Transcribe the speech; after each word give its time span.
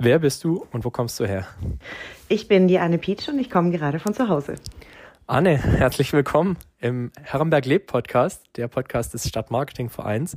Wer 0.00 0.20
bist 0.20 0.44
du 0.44 0.64
und 0.70 0.84
wo 0.84 0.90
kommst 0.90 1.18
du 1.18 1.26
her? 1.26 1.48
Ich 2.28 2.46
bin 2.46 2.68
die 2.68 2.78
Anne 2.78 2.98
Pietsch 2.98 3.28
und 3.28 3.40
ich 3.40 3.50
komme 3.50 3.72
gerade 3.72 3.98
von 3.98 4.14
zu 4.14 4.28
Hause. 4.28 4.54
Anne, 5.26 5.58
herzlich 5.58 6.12
willkommen 6.12 6.56
im 6.78 7.10
Herrenberg 7.20 7.66
Lebt 7.66 7.88
Podcast, 7.88 8.44
der 8.54 8.68
Podcast 8.68 9.12
des 9.14 9.26
Stadtmarketingvereins. 9.26 10.36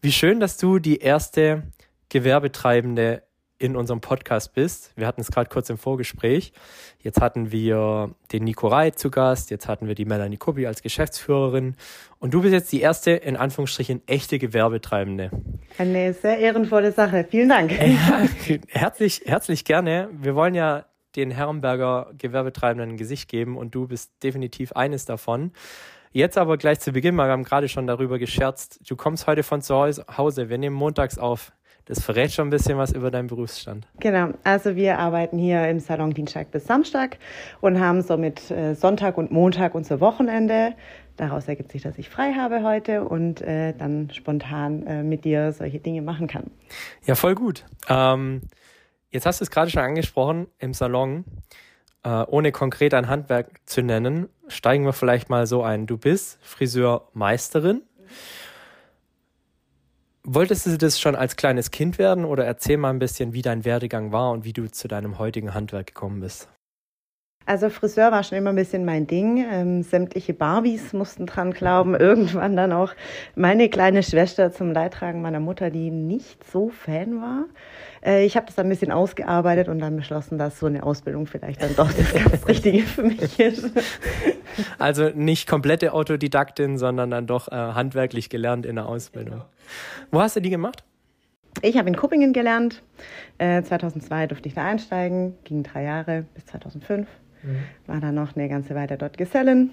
Wie 0.00 0.10
schön, 0.10 0.40
dass 0.40 0.56
du 0.56 0.78
die 0.78 1.00
erste 1.00 1.64
Gewerbetreibende 2.08 3.24
in 3.58 3.76
unserem 3.76 4.00
Podcast 4.00 4.54
bist. 4.54 4.92
Wir 4.96 5.06
hatten 5.06 5.20
es 5.20 5.30
gerade 5.30 5.50
kurz 5.50 5.68
im 5.68 5.78
Vorgespräch. 5.78 6.52
Jetzt 7.00 7.20
hatten 7.20 7.50
wir 7.50 8.14
den 8.32 8.44
Nico 8.44 8.68
Reit 8.68 8.98
zu 8.98 9.10
Gast, 9.10 9.50
jetzt 9.50 9.66
hatten 9.66 9.88
wir 9.88 9.94
die 9.94 10.04
Melanie 10.04 10.36
Kubbi 10.36 10.66
als 10.66 10.82
Geschäftsführerin 10.82 11.76
und 12.20 12.34
du 12.34 12.42
bist 12.42 12.52
jetzt 12.52 12.70
die 12.72 12.80
erste, 12.80 13.10
in 13.10 13.36
Anführungsstrichen, 13.36 14.02
echte 14.06 14.38
Gewerbetreibende. 14.38 15.30
Eine 15.76 16.12
sehr 16.14 16.38
ehrenvolle 16.38 16.92
Sache. 16.92 17.26
Vielen 17.28 17.48
Dank. 17.48 17.72
Ja, 17.88 18.26
herzlich, 18.68 19.22
herzlich 19.26 19.64
gerne. 19.64 20.08
Wir 20.12 20.34
wollen 20.34 20.54
ja 20.54 20.84
den 21.16 21.30
Herrenberger 21.30 22.12
Gewerbetreibenden 22.16 22.90
ein 22.90 22.96
Gesicht 22.96 23.28
geben 23.28 23.56
und 23.56 23.74
du 23.74 23.88
bist 23.88 24.12
definitiv 24.22 24.72
eines 24.72 25.04
davon. 25.04 25.52
Jetzt 26.12 26.38
aber 26.38 26.56
gleich 26.56 26.80
zu 26.80 26.92
Beginn, 26.92 27.16
wir 27.16 27.24
haben 27.24 27.44
gerade 27.44 27.68
schon 27.68 27.86
darüber 27.86 28.18
gescherzt, 28.18 28.80
du 28.88 28.96
kommst 28.96 29.26
heute 29.26 29.42
von 29.42 29.60
zu 29.62 29.74
Hause, 29.74 30.48
wir 30.48 30.58
nehmen 30.58 30.76
montags 30.76 31.18
auf. 31.18 31.52
Das 31.88 32.02
verrät 32.02 32.30
schon 32.32 32.48
ein 32.48 32.50
bisschen 32.50 32.76
was 32.76 32.92
über 32.92 33.10
deinen 33.10 33.28
Berufsstand. 33.28 33.86
Genau, 33.98 34.34
also 34.44 34.76
wir 34.76 34.98
arbeiten 34.98 35.38
hier 35.38 35.66
im 35.68 35.80
Salon 35.80 36.12
Dienstag 36.12 36.50
bis 36.50 36.66
Samstag 36.66 37.16
und 37.62 37.80
haben 37.80 38.02
somit 38.02 38.50
äh, 38.50 38.74
Sonntag 38.74 39.16
und 39.16 39.30
Montag 39.30 39.74
unser 39.74 39.98
Wochenende. 39.98 40.74
Daraus 41.16 41.48
ergibt 41.48 41.72
sich, 41.72 41.80
dass 41.80 41.96
ich 41.96 42.10
frei 42.10 42.34
habe 42.34 42.62
heute 42.62 43.04
und 43.04 43.40
äh, 43.40 43.72
dann 43.72 44.10
spontan 44.12 44.86
äh, 44.86 45.02
mit 45.02 45.24
dir 45.24 45.52
solche 45.52 45.78
Dinge 45.78 46.02
machen 46.02 46.26
kann. 46.26 46.50
Ja, 47.06 47.14
voll 47.14 47.34
gut. 47.34 47.64
Ähm, 47.88 48.42
jetzt 49.08 49.24
hast 49.24 49.40
du 49.40 49.44
es 49.44 49.50
gerade 49.50 49.70
schon 49.70 49.82
angesprochen 49.82 50.46
im 50.58 50.74
Salon. 50.74 51.24
Äh, 52.04 52.24
ohne 52.28 52.52
konkret 52.52 52.92
ein 52.92 53.08
Handwerk 53.08 53.48
zu 53.64 53.80
nennen, 53.80 54.28
steigen 54.48 54.84
wir 54.84 54.92
vielleicht 54.92 55.30
mal 55.30 55.46
so 55.46 55.62
ein. 55.62 55.86
Du 55.86 55.96
bist 55.96 56.38
Friseurmeisterin. 56.42 57.80
Wolltest 60.30 60.66
du 60.66 60.76
das 60.76 61.00
schon 61.00 61.16
als 61.16 61.36
kleines 61.36 61.70
Kind 61.70 61.96
werden 61.96 62.26
oder 62.26 62.44
erzähl 62.44 62.76
mal 62.76 62.90
ein 62.90 62.98
bisschen, 62.98 63.32
wie 63.32 63.40
dein 63.40 63.64
Werdegang 63.64 64.12
war 64.12 64.32
und 64.32 64.44
wie 64.44 64.52
du 64.52 64.70
zu 64.70 64.86
deinem 64.86 65.18
heutigen 65.18 65.54
Handwerk 65.54 65.86
gekommen 65.86 66.20
bist? 66.20 66.48
Also 67.48 67.70
Friseur 67.70 68.12
war 68.12 68.22
schon 68.24 68.36
immer 68.36 68.50
ein 68.50 68.56
bisschen 68.56 68.84
mein 68.84 69.06
Ding. 69.06 69.42
Ähm, 69.50 69.82
sämtliche 69.82 70.34
Barbies 70.34 70.92
mussten 70.92 71.24
dran 71.24 71.52
glauben. 71.52 71.94
Irgendwann 71.98 72.56
dann 72.56 72.74
auch 72.74 72.92
meine 73.36 73.70
kleine 73.70 74.02
Schwester 74.02 74.52
zum 74.52 74.70
Leidtragen 74.70 75.22
meiner 75.22 75.40
Mutter, 75.40 75.70
die 75.70 75.90
nicht 75.90 76.44
so 76.44 76.68
Fan 76.68 77.22
war. 77.22 77.46
Äh, 78.04 78.26
ich 78.26 78.36
habe 78.36 78.44
das 78.44 78.56
dann 78.56 78.66
ein 78.66 78.68
bisschen 78.68 78.92
ausgearbeitet 78.92 79.68
und 79.68 79.78
dann 79.78 79.96
beschlossen, 79.96 80.36
dass 80.36 80.58
so 80.58 80.66
eine 80.66 80.82
Ausbildung 80.82 81.26
vielleicht 81.26 81.62
dann 81.62 81.74
doch 81.74 81.90
das 81.90 82.12
ganz 82.12 82.46
Richtige 82.48 82.82
für 82.82 83.04
mich 83.04 83.40
ist. 83.40 83.70
Also 84.78 85.08
nicht 85.14 85.48
komplette 85.48 85.94
Autodidaktin, 85.94 86.76
sondern 86.76 87.10
dann 87.10 87.26
doch 87.26 87.48
äh, 87.48 87.54
handwerklich 87.54 88.28
gelernt 88.28 88.66
in 88.66 88.76
der 88.76 88.84
Ausbildung. 88.84 89.40
Wo 90.10 90.20
hast 90.20 90.36
du 90.36 90.40
die 90.40 90.50
gemacht? 90.50 90.84
Ich 91.62 91.78
habe 91.78 91.88
in 91.88 91.96
Kuppingen 91.96 92.34
gelernt. 92.34 92.82
Äh, 93.38 93.62
2002 93.62 94.26
durfte 94.26 94.48
ich 94.48 94.54
da 94.54 94.66
einsteigen, 94.66 95.34
ging 95.44 95.62
drei 95.62 95.84
Jahre 95.84 96.26
bis 96.34 96.44
2005. 96.44 97.08
Mhm. 97.42 97.58
War 97.86 98.00
dann 98.00 98.14
noch 98.14 98.36
eine 98.36 98.48
ganze 98.48 98.74
Weile 98.74 98.96
dort 98.96 99.18
Gesellen 99.18 99.70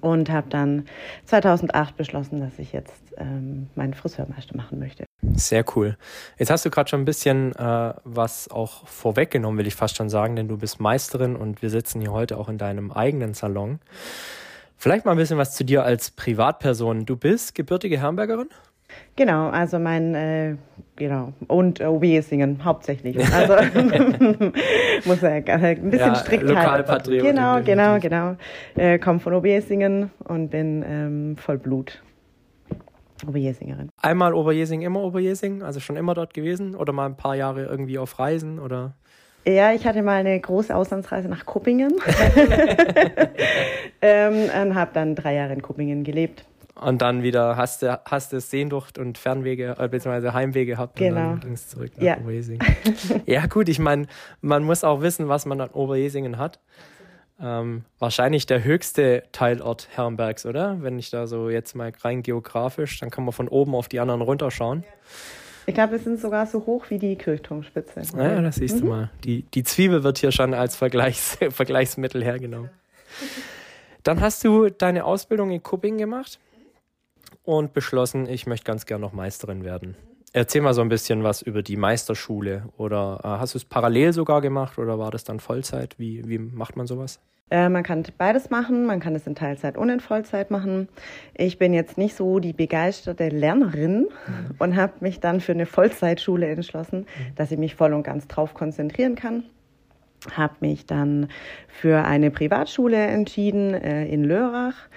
und 0.00 0.30
habe 0.30 0.48
dann 0.48 0.86
2008 1.26 1.96
beschlossen, 1.96 2.40
dass 2.40 2.58
ich 2.58 2.72
jetzt 2.72 3.14
ähm, 3.16 3.68
meinen 3.74 3.94
Friseurmeister 3.94 4.56
machen 4.56 4.78
möchte. 4.78 5.04
Sehr 5.34 5.64
cool. 5.74 5.96
Jetzt 6.38 6.50
hast 6.50 6.64
du 6.64 6.70
gerade 6.70 6.88
schon 6.88 7.02
ein 7.02 7.04
bisschen 7.04 7.54
äh, 7.54 7.94
was 8.04 8.50
auch 8.50 8.86
vorweggenommen, 8.86 9.58
will 9.58 9.66
ich 9.66 9.74
fast 9.74 9.96
schon 9.96 10.08
sagen, 10.08 10.36
denn 10.36 10.48
du 10.48 10.58
bist 10.58 10.80
Meisterin 10.80 11.36
und 11.36 11.62
wir 11.62 11.70
sitzen 11.70 12.00
hier 12.00 12.12
heute 12.12 12.38
auch 12.38 12.48
in 12.48 12.58
deinem 12.58 12.90
eigenen 12.90 13.34
Salon. 13.34 13.80
Vielleicht 14.76 15.04
mal 15.04 15.12
ein 15.12 15.18
bisschen 15.18 15.38
was 15.38 15.54
zu 15.54 15.64
dir 15.64 15.84
als 15.84 16.10
Privatperson. 16.10 17.06
Du 17.06 17.16
bist 17.16 17.54
gebürtige 17.54 18.02
Hamburgerin? 18.02 18.48
Genau, 19.16 19.48
also 19.48 19.78
mein, 19.78 20.14
äh, 20.14 20.56
genau, 20.96 21.32
und 21.46 21.80
äh, 21.80 22.20
singen 22.20 22.64
hauptsächlich. 22.64 23.16
Also 23.32 23.54
muss 25.04 25.22
er 25.22 25.46
ja, 25.46 25.54
ein 25.54 25.90
bisschen 25.90 26.08
ja, 26.08 26.14
strikt 26.16 26.42
Lokalpatriot. 26.42 27.22
Genau, 27.22 27.62
genau, 27.62 27.98
genau. 28.00 28.36
Äh, 28.74 28.98
komme 28.98 29.20
von 29.20 29.34
Oberjesingen 29.34 30.10
und 30.24 30.50
bin 30.50 30.84
ähm, 30.86 31.36
Vollblut. 31.36 32.02
Oberjesingerin. 33.26 33.88
Einmal 34.02 34.34
Oberjesing, 34.34 34.82
immer 34.82 35.02
Oberjesing, 35.02 35.62
also 35.62 35.80
schon 35.80 35.96
immer 35.96 36.14
dort 36.14 36.34
gewesen 36.34 36.74
oder 36.74 36.92
mal 36.92 37.06
ein 37.06 37.16
paar 37.16 37.36
Jahre 37.36 37.64
irgendwie 37.64 37.98
auf 37.98 38.18
Reisen 38.18 38.58
oder? 38.58 38.94
Ja, 39.46 39.72
ich 39.72 39.86
hatte 39.86 40.02
mal 40.02 40.16
eine 40.16 40.38
große 40.38 40.74
Auslandsreise 40.74 41.28
nach 41.28 41.46
Kuppingen 41.46 41.92
ähm, 44.02 44.50
und 44.62 44.74
habe 44.74 44.90
dann 44.92 45.14
drei 45.14 45.34
Jahre 45.34 45.52
in 45.52 45.62
Kuppingen 45.62 46.02
gelebt 46.02 46.44
und 46.74 47.02
dann 47.02 47.22
wieder 47.22 47.56
hast 47.56 47.82
du, 47.82 48.00
hast 48.04 48.32
du 48.32 48.40
Sehnsucht 48.40 48.98
und 48.98 49.16
Fernwege, 49.16 49.76
äh, 49.78 49.88
beziehungsweise 49.88 50.34
Heimwege 50.34 50.72
gehabt 50.72 50.96
genau. 50.96 51.08
und 51.08 51.16
dann 51.16 51.40
ging 51.40 51.52
es 51.52 51.68
zurück 51.68 51.92
nach 51.96 52.02
ja. 52.02 52.18
Oberjesingen. 52.18 52.66
ja, 53.26 53.46
gut, 53.46 53.68
ich 53.68 53.78
meine, 53.78 54.06
man 54.40 54.64
muss 54.64 54.82
auch 54.82 55.00
wissen, 55.00 55.28
was 55.28 55.46
man 55.46 55.60
an 55.60 55.70
Oberjesingen 55.70 56.38
hat. 56.38 56.58
Ähm, 57.40 57.84
wahrscheinlich 57.98 58.46
der 58.46 58.62
höchste 58.62 59.24
Teilort 59.32 59.88
Herrenbergs, 59.92 60.46
oder? 60.46 60.82
Wenn 60.82 60.98
ich 60.98 61.10
da 61.10 61.26
so 61.26 61.50
jetzt 61.50 61.74
mal 61.74 61.92
rein 62.02 62.22
geografisch, 62.22 62.98
dann 63.00 63.10
kann 63.10 63.24
man 63.24 63.32
von 63.32 63.48
oben 63.48 63.74
auf 63.74 63.88
die 63.88 64.00
anderen 64.00 64.20
runterschauen. 64.20 64.84
Ich 65.66 65.74
glaube, 65.74 65.92
wir 65.92 65.98
sind 65.98 66.20
sogar 66.20 66.46
so 66.46 66.66
hoch 66.66 66.86
wie 66.90 66.98
die 66.98 67.16
Kirchturmspitze. 67.16 68.02
Ja, 68.16 68.40
das 68.40 68.56
siehst 68.56 68.76
mhm. 68.76 68.80
du 68.80 68.86
mal. 68.86 69.10
Die, 69.24 69.42
die 69.42 69.64
Zwiebel 69.64 70.04
wird 70.04 70.18
hier 70.18 70.30
schon 70.30 70.54
als 70.54 70.76
Vergleichs 70.76 71.38
Vergleichsmittel 71.50 72.22
hergenommen. 72.22 72.70
Dann 74.02 74.20
hast 74.20 74.44
du 74.44 74.68
deine 74.68 75.04
Ausbildung 75.04 75.50
in 75.50 75.62
Kupping 75.62 75.96
gemacht 75.96 76.38
und 77.42 77.72
beschlossen, 77.72 78.28
ich 78.28 78.46
möchte 78.46 78.64
ganz 78.64 78.86
gern 78.86 79.00
noch 79.00 79.12
Meisterin 79.12 79.64
werden. 79.64 79.96
Erzähl 80.32 80.62
mal 80.62 80.74
so 80.74 80.80
ein 80.80 80.88
bisschen 80.88 81.22
was 81.22 81.42
über 81.42 81.62
die 81.62 81.76
Meisterschule 81.76 82.64
oder 82.76 83.20
äh, 83.22 83.28
hast 83.28 83.54
du 83.54 83.58
es 83.58 83.64
parallel 83.64 84.12
sogar 84.12 84.40
gemacht 84.40 84.78
oder 84.78 84.98
war 84.98 85.12
das 85.12 85.22
dann 85.22 85.38
Vollzeit? 85.38 85.96
Wie, 85.98 86.28
wie 86.28 86.38
macht 86.38 86.76
man 86.76 86.88
sowas? 86.88 87.20
Äh, 87.50 87.68
man 87.68 87.82
kann 87.82 88.02
beides 88.18 88.50
machen, 88.50 88.84
man 88.86 89.00
kann 89.00 89.14
es 89.14 89.28
in 89.28 89.34
Teilzeit 89.34 89.76
und 89.76 89.90
in 89.90 90.00
Vollzeit 90.00 90.50
machen. 90.50 90.88
Ich 91.34 91.58
bin 91.58 91.72
jetzt 91.72 91.98
nicht 91.98 92.16
so 92.16 92.40
die 92.40 92.52
begeisterte 92.52 93.28
Lernerin 93.28 94.08
mhm. 94.26 94.54
und 94.58 94.76
habe 94.76 94.94
mich 95.00 95.20
dann 95.20 95.40
für 95.40 95.52
eine 95.52 95.66
Vollzeitschule 95.66 96.48
entschlossen, 96.48 97.00
mhm. 97.00 97.34
dass 97.36 97.52
ich 97.52 97.58
mich 97.58 97.76
voll 97.76 97.92
und 97.92 98.02
ganz 98.02 98.26
drauf 98.26 98.54
konzentrieren 98.54 99.14
kann. 99.14 99.44
Habe 100.32 100.54
mich 100.60 100.86
dann 100.86 101.28
für 101.68 102.04
eine 102.04 102.32
Privatschule 102.32 102.96
entschieden 102.96 103.74
äh, 103.74 104.06
in 104.06 104.24
Lörrach 104.24 104.88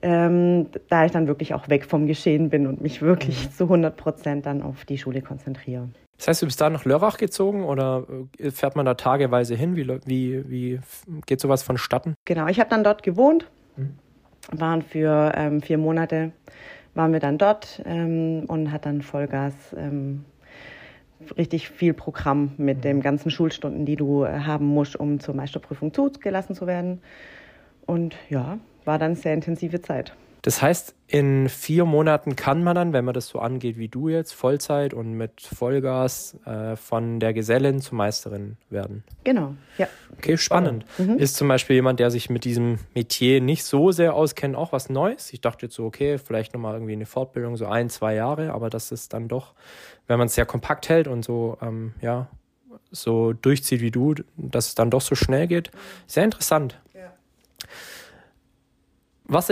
ähm, 0.00 0.68
da 0.88 1.04
ich 1.04 1.12
dann 1.12 1.26
wirklich 1.26 1.54
auch 1.54 1.68
weg 1.68 1.84
vom 1.84 2.06
Geschehen 2.06 2.48
bin 2.48 2.66
und 2.66 2.80
mich 2.80 3.02
wirklich 3.02 3.46
mhm. 3.46 3.52
zu 3.52 3.64
100 3.64 3.96
Prozent 3.96 4.46
dann 4.46 4.62
auf 4.62 4.84
die 4.84 4.98
Schule 4.98 5.22
konzentriere. 5.22 5.88
Das 6.16 6.28
heißt, 6.28 6.42
du 6.42 6.46
bist 6.46 6.60
da 6.60 6.70
nach 6.70 6.84
Lörrach 6.84 7.18
gezogen 7.18 7.64
oder 7.64 8.06
äh, 8.38 8.50
fährt 8.50 8.76
man 8.76 8.86
da 8.86 8.94
tageweise 8.94 9.54
hin? 9.54 9.76
Wie, 9.76 9.88
wie, 10.06 10.48
wie 10.48 10.80
geht 11.26 11.40
sowas 11.40 11.62
vonstatten? 11.62 12.14
Genau, 12.24 12.46
ich 12.46 12.60
habe 12.60 12.70
dann 12.70 12.84
dort 12.84 13.02
gewohnt, 13.02 13.50
mhm. 13.76 13.94
waren 14.52 14.82
für 14.82 15.32
ähm, 15.34 15.60
vier 15.60 15.78
Monate, 15.78 16.32
waren 16.94 17.12
wir 17.12 17.20
dann 17.20 17.38
dort 17.38 17.82
ähm, 17.84 18.44
und 18.46 18.70
hat 18.70 18.86
dann 18.86 19.02
Vollgas 19.02 19.54
ähm, 19.76 20.24
richtig 21.36 21.68
viel 21.68 21.94
Programm 21.94 22.52
mit 22.56 22.78
mhm. 22.78 22.82
den 22.82 23.00
ganzen 23.00 23.30
Schulstunden, 23.30 23.84
die 23.84 23.96
du 23.96 24.24
äh, 24.24 24.40
haben 24.40 24.66
musst, 24.66 24.96
um 24.96 25.20
zur 25.20 25.34
Meisterprüfung 25.34 25.92
zugelassen 25.92 26.54
zu 26.54 26.66
werden. 26.66 27.00
Und 27.86 28.14
ja, 28.28 28.58
war 28.84 28.98
dann 28.98 29.14
sehr 29.14 29.34
intensive 29.34 29.80
Zeit. 29.80 30.12
Das 30.42 30.60
heißt, 30.60 30.96
in 31.06 31.48
vier 31.48 31.84
Monaten 31.84 32.34
kann 32.34 32.64
man 32.64 32.74
dann, 32.74 32.92
wenn 32.92 33.04
man 33.04 33.14
das 33.14 33.28
so 33.28 33.38
angeht 33.38 33.78
wie 33.78 33.86
du 33.86 34.08
jetzt, 34.08 34.32
Vollzeit 34.32 34.92
und 34.92 35.12
mit 35.12 35.40
Vollgas 35.40 36.36
äh, 36.44 36.74
von 36.74 37.20
der 37.20 37.32
Gesellin 37.32 37.80
zur 37.80 37.96
Meisterin 37.96 38.56
werden. 38.68 39.04
Genau, 39.22 39.54
ja. 39.78 39.86
Okay, 40.18 40.36
spannend. 40.36 40.84
Mhm. 40.98 41.16
Ist 41.16 41.36
zum 41.36 41.46
Beispiel 41.46 41.76
jemand, 41.76 42.00
der 42.00 42.10
sich 42.10 42.28
mit 42.28 42.44
diesem 42.44 42.80
Metier 42.92 43.40
nicht 43.40 43.62
so 43.62 43.92
sehr 43.92 44.14
auskennt, 44.14 44.56
auch 44.56 44.72
was 44.72 44.90
Neues? 44.90 45.32
Ich 45.32 45.40
dachte 45.40 45.66
jetzt 45.66 45.76
so, 45.76 45.84
okay, 45.84 46.18
vielleicht 46.18 46.54
nochmal 46.54 46.74
irgendwie 46.74 46.94
eine 46.94 47.06
Fortbildung, 47.06 47.56
so 47.56 47.66
ein, 47.66 47.88
zwei 47.88 48.16
Jahre, 48.16 48.52
aber 48.52 48.68
das 48.68 48.90
ist 48.90 49.12
dann 49.12 49.28
doch, 49.28 49.54
wenn 50.08 50.18
man 50.18 50.26
es 50.26 50.34
sehr 50.34 50.46
kompakt 50.46 50.88
hält 50.88 51.06
und 51.06 51.24
so, 51.24 51.56
ähm, 51.62 51.94
ja, 52.00 52.26
so 52.90 53.32
durchzieht 53.32 53.80
wie 53.80 53.92
du, 53.92 54.14
dass 54.36 54.68
es 54.68 54.74
dann 54.74 54.90
doch 54.90 55.00
so 55.00 55.14
schnell 55.14 55.46
geht. 55.46 55.70
Sehr 56.08 56.24
interessant. 56.24 56.80
Was 59.32 59.50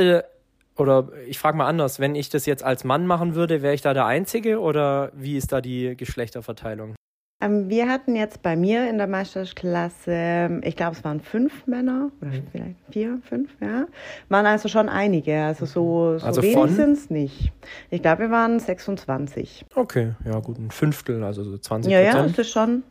oder 0.76 1.08
ich 1.26 1.38
frage 1.38 1.56
mal 1.56 1.66
anders, 1.66 2.00
wenn 2.00 2.14
ich 2.14 2.28
das 2.28 2.46
jetzt 2.46 2.62
als 2.62 2.84
Mann 2.84 3.06
machen 3.06 3.34
würde, 3.34 3.62
wäre 3.62 3.74
ich 3.74 3.82
da 3.82 3.94
der 3.94 4.06
Einzige 4.06 4.60
oder 4.60 5.10
wie 5.14 5.36
ist 5.36 5.52
da 5.52 5.60
die 5.60 5.96
Geschlechterverteilung? 5.96 6.94
Ähm, 7.42 7.70
wir 7.70 7.88
hatten 7.88 8.14
jetzt 8.16 8.42
bei 8.42 8.54
mir 8.56 8.88
in 8.90 8.98
der 8.98 9.06
Meisterklasse, 9.06 10.60
ich 10.62 10.76
glaube, 10.76 10.96
es 10.96 11.04
waren 11.04 11.20
fünf 11.20 11.66
Männer 11.66 12.10
oder 12.20 12.30
Mhm. 12.30 12.42
vielleicht 12.52 12.76
vier, 12.90 13.18
fünf, 13.26 13.50
ja. 13.60 13.86
Waren 14.28 14.44
also 14.46 14.68
schon 14.68 14.90
einige. 14.90 15.42
Also 15.44 15.64
so, 15.64 16.18
so 16.18 16.26
Also 16.26 16.42
wenig 16.42 16.72
sind 16.76 16.92
es 16.92 17.08
nicht. 17.08 17.50
Ich 17.88 18.02
glaube, 18.02 18.22
wir 18.24 18.30
waren 18.30 18.58
26. 18.60 19.64
Okay, 19.74 20.12
ja 20.26 20.38
gut, 20.40 20.58
ein 20.58 20.70
Fünftel, 20.70 21.24
also 21.24 21.42
so 21.44 21.56
20 21.56 21.90
Ja, 21.90 22.00
ja, 22.00 22.24
es 22.26 22.38
ist 22.38 22.50
schon, 22.50 22.82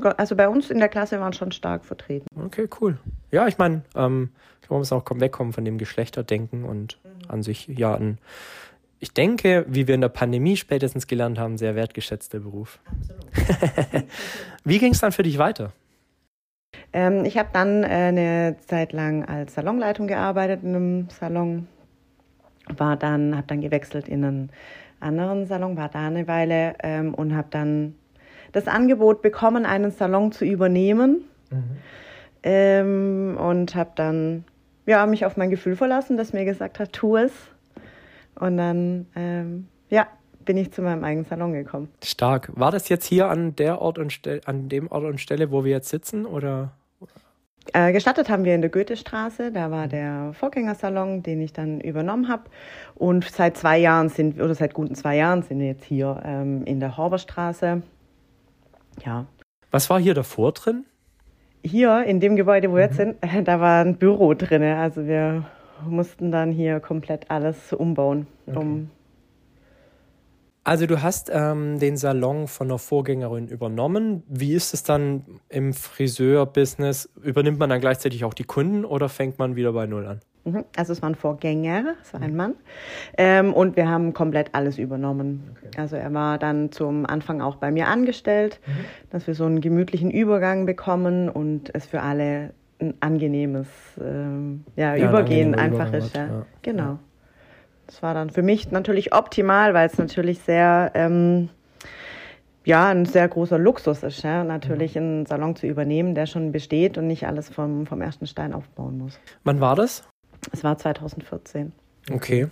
go- 0.00 0.08
Also 0.16 0.36
bei 0.36 0.48
uns 0.48 0.70
in 0.70 0.78
der 0.78 0.88
Klasse 0.88 1.18
waren 1.20 1.32
schon 1.32 1.52
stark 1.52 1.84
vertreten. 1.84 2.26
Okay, 2.44 2.68
cool. 2.80 2.98
Ja, 3.30 3.46
ich 3.48 3.58
meine, 3.58 3.82
ähm, 3.94 4.30
ich 4.60 4.68
glaube, 4.68 4.74
man 4.74 4.78
muss 4.80 4.92
auch 4.92 5.04
kom- 5.04 5.20
wegkommen 5.20 5.52
von 5.52 5.64
dem 5.64 5.78
Geschlechterdenken 5.78 6.64
und 6.64 6.98
an 7.28 7.42
sich 7.42 7.66
ja 7.68 7.94
ein, 7.94 8.18
ich 9.00 9.12
denke, 9.12 9.64
wie 9.68 9.88
wir 9.88 9.94
in 9.94 10.00
der 10.00 10.08
Pandemie 10.10 10.56
spätestens 10.56 11.06
gelernt 11.06 11.38
haben, 11.38 11.58
sehr 11.58 11.74
wertgeschätzter 11.74 12.38
Beruf. 12.40 12.78
wie 14.64 14.78
ging 14.78 14.92
es 14.92 15.00
dann 15.00 15.12
für 15.12 15.22
dich 15.22 15.38
weiter? 15.38 15.72
Ähm, 16.92 17.24
ich 17.24 17.38
habe 17.38 17.48
dann 17.52 17.82
äh, 17.84 17.86
eine 17.86 18.56
Zeit 18.66 18.92
lang 18.92 19.24
als 19.24 19.54
Salonleitung 19.54 20.06
gearbeitet 20.06 20.62
in 20.62 20.74
einem 20.74 21.08
Salon. 21.10 21.66
War 22.76 22.96
dann, 22.96 23.36
habe 23.36 23.46
dann 23.46 23.60
gewechselt 23.60 24.08
in 24.08 24.24
einen 24.24 24.50
anderen 25.00 25.46
Salon, 25.46 25.76
war 25.76 25.88
da 25.88 26.06
eine 26.06 26.28
Weile 26.28 26.74
ähm, 26.82 27.12
und 27.14 27.34
habe 27.34 27.48
dann 27.50 27.96
das 28.52 28.68
Angebot 28.68 29.22
bekommen, 29.22 29.66
einen 29.66 29.90
Salon 29.90 30.32
zu 30.32 30.44
übernehmen. 30.44 31.24
Ähm, 32.42 33.36
und 33.38 33.74
habe 33.74 33.92
dann 33.94 34.44
ja, 34.86 35.06
mich 35.06 35.24
auf 35.24 35.36
mein 35.36 35.50
Gefühl 35.50 35.76
verlassen, 35.76 36.16
das 36.16 36.32
mir 36.32 36.44
gesagt 36.44 36.78
hat, 36.78 36.92
tu 36.92 37.16
es. 37.16 37.32
Und 38.34 38.56
dann 38.56 39.06
ähm, 39.14 39.68
ja, 39.90 40.06
bin 40.44 40.56
ich 40.56 40.72
zu 40.72 40.82
meinem 40.82 41.04
eigenen 41.04 41.24
Salon 41.24 41.52
gekommen. 41.52 41.88
Stark. 42.02 42.50
War 42.54 42.70
das 42.70 42.88
jetzt 42.88 43.06
hier 43.06 43.28
an 43.28 43.54
der 43.56 43.80
Ort 43.80 43.98
und 43.98 44.12
Stelle, 44.12 44.40
an 44.46 44.68
dem 44.68 44.90
Ort 44.90 45.04
und 45.04 45.20
Stelle, 45.20 45.50
wo 45.50 45.64
wir 45.64 45.70
jetzt 45.70 45.88
sitzen, 45.88 46.26
oder? 46.26 46.72
Äh, 47.72 47.92
gestattet 47.92 48.28
haben 48.28 48.44
wir 48.44 48.56
in 48.56 48.60
der 48.60 48.70
Goethestraße, 48.70 49.52
da 49.52 49.70
war 49.70 49.86
der 49.86 50.32
Vorgängersalon, 50.32 51.22
den 51.22 51.40
ich 51.40 51.52
dann 51.52 51.80
übernommen 51.80 52.28
habe. 52.28 52.44
Und 52.96 53.24
seit 53.24 53.56
zwei 53.56 53.78
Jahren 53.78 54.08
sind, 54.08 54.40
oder 54.40 54.54
seit 54.54 54.74
guten 54.74 54.96
zwei 54.96 55.16
Jahren 55.16 55.42
sind 55.42 55.60
wir 55.60 55.68
jetzt 55.68 55.84
hier 55.84 56.20
ähm, 56.24 56.64
in 56.64 56.80
der 56.80 56.96
Horberstraße. 56.96 57.82
Ja. 59.04 59.26
Was 59.70 59.88
war 59.90 60.00
hier 60.00 60.14
davor 60.14 60.52
drin? 60.52 60.84
Hier 61.64 62.04
in 62.04 62.20
dem 62.20 62.36
Gebäude, 62.36 62.70
wo 62.70 62.74
wir 62.74 62.82
jetzt 62.82 62.96
sind, 62.96 63.16
äh, 63.20 63.42
da 63.42 63.60
war 63.60 63.84
ein 63.84 63.96
Büro 63.96 64.34
drin. 64.34 64.62
Also 64.62 65.06
wir 65.06 65.44
mussten 65.86 66.30
dann 66.30 66.52
hier 66.52 66.80
komplett 66.80 67.30
alles 67.30 67.72
umbauen, 67.72 68.26
um 68.46 68.90
Also 70.64 70.86
du 70.86 71.02
hast 71.02 71.30
ähm, 71.32 71.78
den 71.80 71.96
Salon 71.96 72.46
von 72.46 72.68
einer 72.68 72.78
Vorgängerin 72.78 73.48
übernommen. 73.48 74.22
Wie 74.28 74.54
ist 74.54 74.74
es 74.74 74.84
dann 74.84 75.24
im 75.48 75.72
Friseur-Business? 75.72 77.08
Übernimmt 77.20 77.58
man 77.58 77.70
dann 77.70 77.80
gleichzeitig 77.80 78.24
auch 78.24 78.34
die 78.34 78.44
Kunden 78.44 78.84
oder 78.84 79.08
fängt 79.08 79.38
man 79.38 79.56
wieder 79.56 79.72
bei 79.72 79.86
Null 79.86 80.06
an? 80.06 80.20
Mhm. 80.44 80.64
Also 80.76 80.92
es 80.92 81.02
war 81.02 81.10
ein 81.10 81.14
Vorgänger, 81.14 81.94
es 82.02 82.12
war 82.12 82.20
ein 82.20 82.34
Mann. 82.34 82.54
Ähm, 83.16 83.52
und 83.52 83.76
wir 83.76 83.88
haben 83.88 84.12
komplett 84.12 84.54
alles 84.54 84.78
übernommen. 84.78 85.56
Also 85.76 85.96
er 85.96 86.12
war 86.12 86.38
dann 86.38 86.72
zum 86.72 87.06
Anfang 87.06 87.40
auch 87.40 87.56
bei 87.56 87.70
mir 87.70 87.88
angestellt, 87.88 88.60
dass 89.10 89.26
wir 89.26 89.34
so 89.34 89.44
einen 89.44 89.60
gemütlichen 89.60 90.10
Übergang 90.10 90.66
bekommen 90.66 91.28
und 91.28 91.74
es 91.74 91.86
für 91.86 92.02
alle 92.02 92.52
ein 92.80 92.94
angenehmes 93.00 93.68
ähm, 94.00 94.64
ja, 94.74 94.94
Ja, 94.96 95.04
ein 95.04 95.10
Übergehen 95.10 95.54
angenehmer 95.54 95.84
einfach 95.84 95.92
ist. 95.96 96.16
Ja. 96.16 96.26
ja. 96.26 96.46
Genau. 96.62 96.98
Das 97.86 98.02
war 98.02 98.14
dann 98.14 98.30
für 98.30 98.42
mich 98.42 98.70
natürlich 98.70 99.14
optimal, 99.14 99.74
weil 99.74 99.86
es 99.86 99.98
natürlich 99.98 100.40
sehr 100.40 100.90
ähm, 100.94 101.50
ja, 102.64 102.88
ein 102.88 103.06
sehr 103.06 103.28
großer 103.28 103.58
Luxus 103.58 104.02
ist, 104.02 104.22
ja, 104.22 104.44
natürlich 104.44 104.96
einen 104.96 105.26
Salon 105.26 105.56
zu 105.56 105.66
übernehmen, 105.66 106.14
der 106.14 106.26
schon 106.26 106.52
besteht 106.52 106.96
und 106.96 107.06
nicht 107.06 107.26
alles 107.26 107.48
vom, 107.48 107.86
vom 107.86 108.00
ersten 108.00 108.26
Stein 108.26 108.52
aufbauen 108.52 108.98
muss. 108.98 109.18
Wann 109.44 109.60
war 109.60 109.74
das? 109.74 110.04
Es 110.50 110.64
war 110.64 110.76
2014. 110.76 111.72
Okay. 112.10 112.48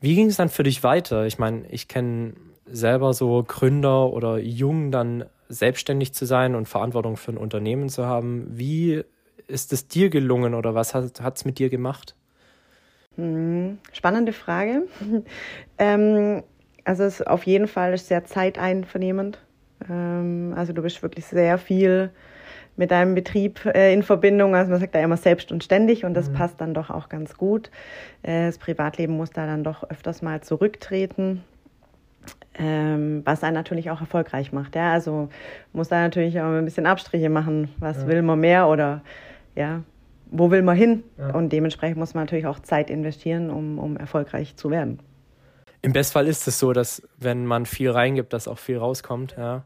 Wie 0.00 0.14
ging 0.14 0.26
es 0.26 0.36
dann 0.36 0.48
für 0.48 0.62
dich 0.62 0.84
weiter? 0.84 1.26
Ich 1.26 1.38
meine, 1.38 1.66
ich 1.70 1.88
kenne 1.88 2.34
selber 2.66 3.12
so 3.14 3.42
Gründer 3.42 4.12
oder 4.12 4.38
jung 4.38 4.92
dann 4.92 5.24
selbstständig 5.48 6.12
zu 6.12 6.24
sein 6.24 6.54
und 6.54 6.68
Verantwortung 6.68 7.16
für 7.16 7.32
ein 7.32 7.38
Unternehmen 7.38 7.88
zu 7.88 8.06
haben. 8.06 8.46
Wie 8.50 9.02
ist 9.48 9.72
es 9.72 9.88
dir 9.88 10.10
gelungen 10.10 10.54
oder 10.54 10.74
was 10.74 10.94
hat 10.94 11.36
es 11.36 11.44
mit 11.44 11.58
dir 11.58 11.70
gemacht? 11.70 12.14
Hm, 13.16 13.78
Spannende 13.92 14.32
Frage. 14.32 14.82
ähm, 15.78 16.44
also 16.84 17.04
es 17.04 17.22
auf 17.22 17.44
jeden 17.44 17.66
Fall 17.66 17.94
ist 17.94 18.08
sehr 18.08 18.24
zeiteinvernehmend. 18.24 19.38
Ähm, 19.88 20.54
also 20.56 20.72
du 20.72 20.82
bist 20.82 21.02
wirklich 21.02 21.26
sehr 21.26 21.58
viel 21.58 22.10
mit 22.78 22.92
deinem 22.92 23.14
Betrieb 23.14 23.66
äh, 23.66 23.92
in 23.92 24.02
Verbindung. 24.02 24.54
Also 24.54 24.70
man 24.70 24.80
sagt 24.80 24.94
da 24.94 25.00
immer 25.00 25.16
selbst 25.16 25.52
und 25.52 25.64
ständig 25.64 26.04
und 26.04 26.14
das 26.14 26.32
passt 26.32 26.60
dann 26.60 26.74
doch 26.74 26.90
auch 26.90 27.08
ganz 27.08 27.36
gut. 27.36 27.70
Äh, 28.22 28.46
das 28.46 28.58
Privatleben 28.58 29.16
muss 29.16 29.30
da 29.30 29.46
dann 29.46 29.64
doch 29.64 29.82
öfters 29.90 30.22
mal 30.22 30.40
zurücktreten. 30.40 31.44
Ähm, 32.54 33.22
was 33.24 33.42
einen 33.42 33.54
natürlich 33.54 33.90
auch 33.90 34.00
erfolgreich 34.00 34.52
macht. 34.52 34.76
Ja? 34.76 34.92
Also 34.92 35.28
muss 35.72 35.88
da 35.88 36.00
natürlich 36.00 36.40
auch 36.40 36.52
ein 36.52 36.64
bisschen 36.64 36.86
Abstriche 36.86 37.30
machen. 37.30 37.68
Was 37.78 38.06
will 38.06 38.22
man 38.22 38.40
mehr 38.40 38.68
oder 38.68 39.02
ja, 39.56 39.82
wo 40.30 40.50
will 40.50 40.62
man 40.62 40.76
hin? 40.76 41.02
Und 41.32 41.52
dementsprechend 41.52 41.98
muss 41.98 42.14
man 42.14 42.24
natürlich 42.24 42.46
auch 42.46 42.60
Zeit 42.60 42.90
investieren, 42.90 43.50
um, 43.50 43.78
um 43.78 43.96
erfolgreich 43.96 44.56
zu 44.56 44.70
werden. 44.70 45.00
Im 45.82 45.92
Bestfall 45.92 46.26
ist 46.26 46.46
es 46.46 46.58
so, 46.58 46.72
dass 46.72 47.02
wenn 47.18 47.46
man 47.46 47.64
viel 47.64 47.90
reingibt, 47.90 48.32
dass 48.32 48.48
auch 48.48 48.58
viel 48.58 48.78
rauskommt. 48.78 49.36
Ja. 49.38 49.64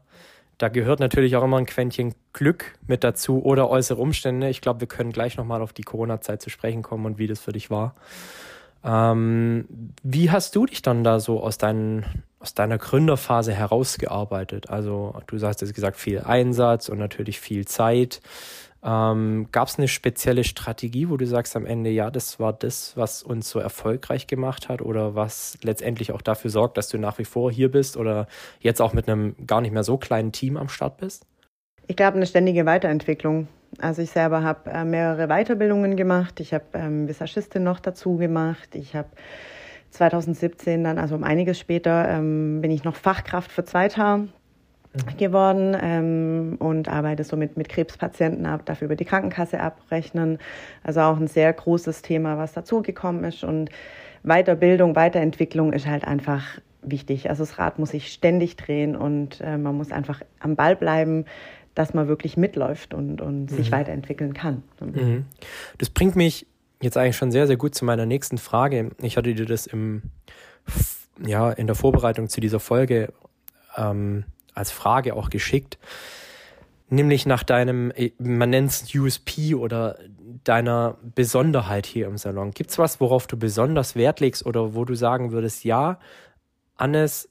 Da 0.57 0.69
gehört 0.69 0.99
natürlich 0.99 1.35
auch 1.35 1.43
immer 1.43 1.57
ein 1.57 1.65
Quäntchen 1.65 2.15
Glück 2.31 2.77
mit 2.87 3.03
dazu 3.03 3.43
oder 3.43 3.69
äußere 3.69 4.01
Umstände. 4.01 4.49
Ich 4.49 4.61
glaube, 4.61 4.81
wir 4.81 4.87
können 4.87 5.11
gleich 5.11 5.37
nochmal 5.37 5.61
auf 5.61 5.73
die 5.73 5.83
Corona-Zeit 5.83 6.41
zu 6.41 6.49
sprechen 6.49 6.83
kommen 6.83 7.05
und 7.05 7.17
wie 7.17 7.27
das 7.27 7.39
für 7.39 7.51
dich 7.51 7.69
war. 7.69 7.95
Ähm, 8.83 9.65
wie 10.03 10.29
hast 10.29 10.55
du 10.55 10.65
dich 10.65 10.81
dann 10.81 11.03
da 11.03 11.19
so 11.19 11.41
aus, 11.41 11.57
deinen, 11.57 12.05
aus 12.39 12.53
deiner 12.53 12.77
Gründerphase 12.77 13.53
herausgearbeitet? 13.53 14.69
Also 14.69 15.15
du 15.27 15.39
hast 15.41 15.61
jetzt 15.61 15.73
gesagt, 15.73 15.97
viel 15.97 16.19
Einsatz 16.19 16.89
und 16.89 16.99
natürlich 16.99 17.39
viel 17.39 17.65
Zeit. 17.65 18.21
Ähm, 18.85 19.47
Gab 19.51 19.69
es 19.69 19.77
eine 19.77 19.87
spezielle 19.87 20.43
Strategie, 20.43 21.09
wo 21.09 21.15
du 21.15 21.25
sagst 21.25 21.55
am 21.55 21.65
Ende, 21.65 21.89
ja, 21.89 22.11
das 22.11 22.39
war 22.39 22.51
das, 22.51 22.97
was 22.97 23.23
uns 23.23 23.49
so 23.49 23.59
erfolgreich 23.59 24.27
gemacht 24.27 24.67
hat 24.67 24.81
oder 24.81 25.15
was 25.15 25.57
letztendlich 25.63 26.11
auch 26.11 26.21
dafür 26.21 26.49
sorgt, 26.49 26.77
dass 26.77 26.89
du 26.89 26.97
nach 26.97 27.17
wie 27.17 27.25
vor 27.25 27.51
hier 27.51 27.71
bist 27.71 27.95
oder 27.95 28.27
jetzt 28.59 28.81
auch 28.81 28.93
mit 28.93 29.07
einem 29.07 29.35
gar 29.47 29.61
nicht 29.61 29.71
mehr 29.71 29.83
so 29.83 29.97
kleinen 29.97 30.33
Team 30.33 30.57
am 30.57 30.67
Start 30.67 30.97
bist? 30.97 31.25
Ich 31.87 31.95
glaube, 31.95 32.17
eine 32.17 32.25
ständige 32.25 32.65
Weiterentwicklung. 32.65 33.47
Also 33.79 34.01
ich 34.01 34.11
selber 34.11 34.43
habe 34.43 34.69
äh, 34.69 34.83
mehrere 34.83 35.27
Weiterbildungen 35.27 35.95
gemacht. 35.95 36.39
Ich 36.41 36.53
habe 36.53 36.65
ähm, 36.73 37.07
Visagistin 37.07 37.63
noch 37.63 37.79
dazu 37.79 38.17
gemacht. 38.17 38.75
Ich 38.75 38.95
habe 38.95 39.09
2017 39.91 40.83
dann, 40.83 40.97
also 40.97 41.15
um 41.15 41.23
einiges 41.23 41.57
später, 41.57 42.09
ähm, 42.09 42.61
bin 42.61 42.71
ich 42.71 42.83
noch 42.83 42.95
Fachkraft 42.95 43.51
für 43.51 43.63
Zweithaar 43.63 44.27
geworden 45.17 45.75
ähm, 45.81 46.55
und 46.59 46.87
arbeite 46.87 47.23
somit 47.23 47.57
mit 47.57 47.69
Krebspatienten 47.69 48.45
ab, 48.45 48.65
dafür 48.65 48.85
über 48.85 48.95
die 48.95 49.05
Krankenkasse 49.05 49.59
abrechnen. 49.59 50.37
Also 50.83 51.01
auch 51.01 51.17
ein 51.17 51.27
sehr 51.27 51.51
großes 51.51 52.01
Thema, 52.03 52.37
was 52.37 52.53
dazugekommen 52.53 53.23
ist. 53.23 53.43
Und 53.43 53.69
Weiterbildung, 54.23 54.95
Weiterentwicklung 54.95 55.73
ist 55.73 55.87
halt 55.87 56.05
einfach 56.05 56.59
wichtig. 56.81 57.29
Also 57.29 57.43
das 57.43 57.57
Rad 57.57 57.79
muss 57.79 57.89
sich 57.89 58.11
ständig 58.11 58.55
drehen 58.55 58.95
und 58.95 59.41
äh, 59.41 59.57
man 59.57 59.75
muss 59.75 59.91
einfach 59.91 60.21
am 60.39 60.55
Ball 60.55 60.75
bleiben, 60.75 61.25
dass 61.75 61.93
man 61.93 62.07
wirklich 62.07 62.37
mitläuft 62.37 62.93
und, 62.93 63.19
und 63.19 63.49
sich 63.49 63.71
weiterentwickeln 63.71 64.33
kann. 64.33 64.61
Mhm. 64.79 65.25
Das 65.79 65.89
bringt 65.89 66.15
mich 66.15 66.45
jetzt 66.81 66.97
eigentlich 66.97 67.17
schon 67.17 67.31
sehr, 67.31 67.47
sehr 67.47 67.57
gut 67.57 67.73
zu 67.73 67.83
meiner 67.83 68.05
nächsten 68.05 68.37
Frage. 68.37 68.91
Ich 69.01 69.17
hatte 69.17 69.33
dir 69.33 69.45
das 69.45 69.65
im, 69.65 70.03
ja, 71.25 71.51
in 71.51 71.65
der 71.65 71.75
Vorbereitung 71.75 72.29
zu 72.29 72.41
dieser 72.41 72.59
Folge 72.59 73.11
ähm, 73.75 74.25
als 74.53 74.71
Frage 74.71 75.15
auch 75.15 75.29
geschickt. 75.29 75.77
Nämlich 76.89 77.25
nach 77.25 77.43
deinem, 77.43 77.91
man 78.19 78.49
nennt 78.49 78.69
es 78.69 78.93
USP 78.93 79.55
oder 79.55 79.97
deiner 80.43 80.97
Besonderheit 81.15 81.85
hier 81.85 82.07
im 82.07 82.17
Salon. 82.17 82.51
Gibt 82.51 82.69
es 82.69 82.77
was, 82.77 82.99
worauf 82.99 83.25
du 83.25 83.37
besonders 83.37 83.95
Wert 83.95 84.19
legst 84.19 84.45
oder 84.45 84.75
wo 84.75 84.85
du 84.85 84.93
sagen 84.93 85.31
würdest, 85.31 85.63
ja, 85.63 85.99
Annes 86.77 87.29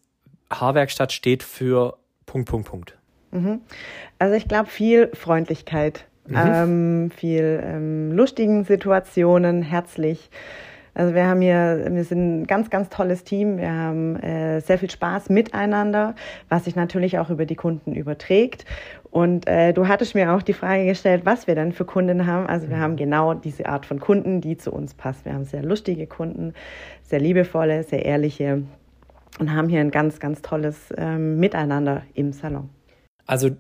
Haarwerkstatt 0.50 1.12
steht 1.12 1.42
für 1.42 1.98
Punkt, 2.26 2.48
Punkt, 2.48 2.68
Punkt? 2.68 2.98
Mhm. 3.30 3.60
Also 4.18 4.34
ich 4.34 4.48
glaube 4.48 4.68
viel 4.68 5.10
Freundlichkeit, 5.14 6.06
mhm. 6.26 6.36
ähm, 6.36 7.10
viel 7.10 7.62
ähm, 7.64 8.12
lustigen 8.12 8.64
Situationen, 8.64 9.62
herzlich. 9.62 10.30
Also 10.94 11.14
wir 11.14 11.26
haben 11.26 11.40
hier, 11.40 11.88
wir 11.90 12.04
sind 12.04 12.42
ein 12.42 12.46
ganz, 12.46 12.68
ganz 12.68 12.90
tolles 12.90 13.25
Team. 13.25 13.56
Wir 13.56 13.72
haben 13.72 14.16
äh, 14.16 14.61
sehr 14.61 14.78
viel 14.78 14.90
Spaß 14.90 15.30
miteinander, 15.30 16.14
was 16.49 16.64
sich 16.64 16.76
natürlich 16.76 17.18
auch 17.18 17.30
über 17.30 17.46
die 17.46 17.54
Kunden 17.54 17.94
überträgt. 17.94 18.66
Und 19.11 19.46
äh, 19.46 19.72
du 19.72 19.88
hattest 19.88 20.14
mir 20.14 20.32
auch 20.32 20.42
die 20.42 20.52
Frage 20.52 20.87
gestellt, 20.87 21.22
was 21.25 21.46
wir 21.46 21.54
denn 21.54 21.72
für 21.72 21.84
Kunden 21.84 22.26
haben. 22.26 22.46
Also 22.46 22.68
wir 22.68 22.78
haben 22.78 22.96
genau 22.96 23.34
diese 23.34 23.66
Art 23.66 23.87
von 23.87 24.00
Kunden, 24.00 24.40
die 24.40 24.56
zu 24.56 24.72
uns 24.72 24.94
passt. 24.94 25.25
Wir 25.25 25.34
haben 25.34 25.44
sehr 25.44 25.62
lustige 25.62 26.06
Kunden, 26.06 26.54
sehr 27.02 27.20
liebevolle, 27.20 27.84
sehr 27.84 28.04
ehrliche 28.04 28.62
und 29.38 29.52
haben 29.52 29.68
hier 29.68 29.80
ein 29.80 29.90
ganz, 29.90 30.20
ganz 30.20 30.42
tolles 30.42 30.92
ähm, 30.96 31.38
Miteinander 31.38 32.02
im 32.14 32.32
Salon. 32.32 32.68
Also 33.26 33.50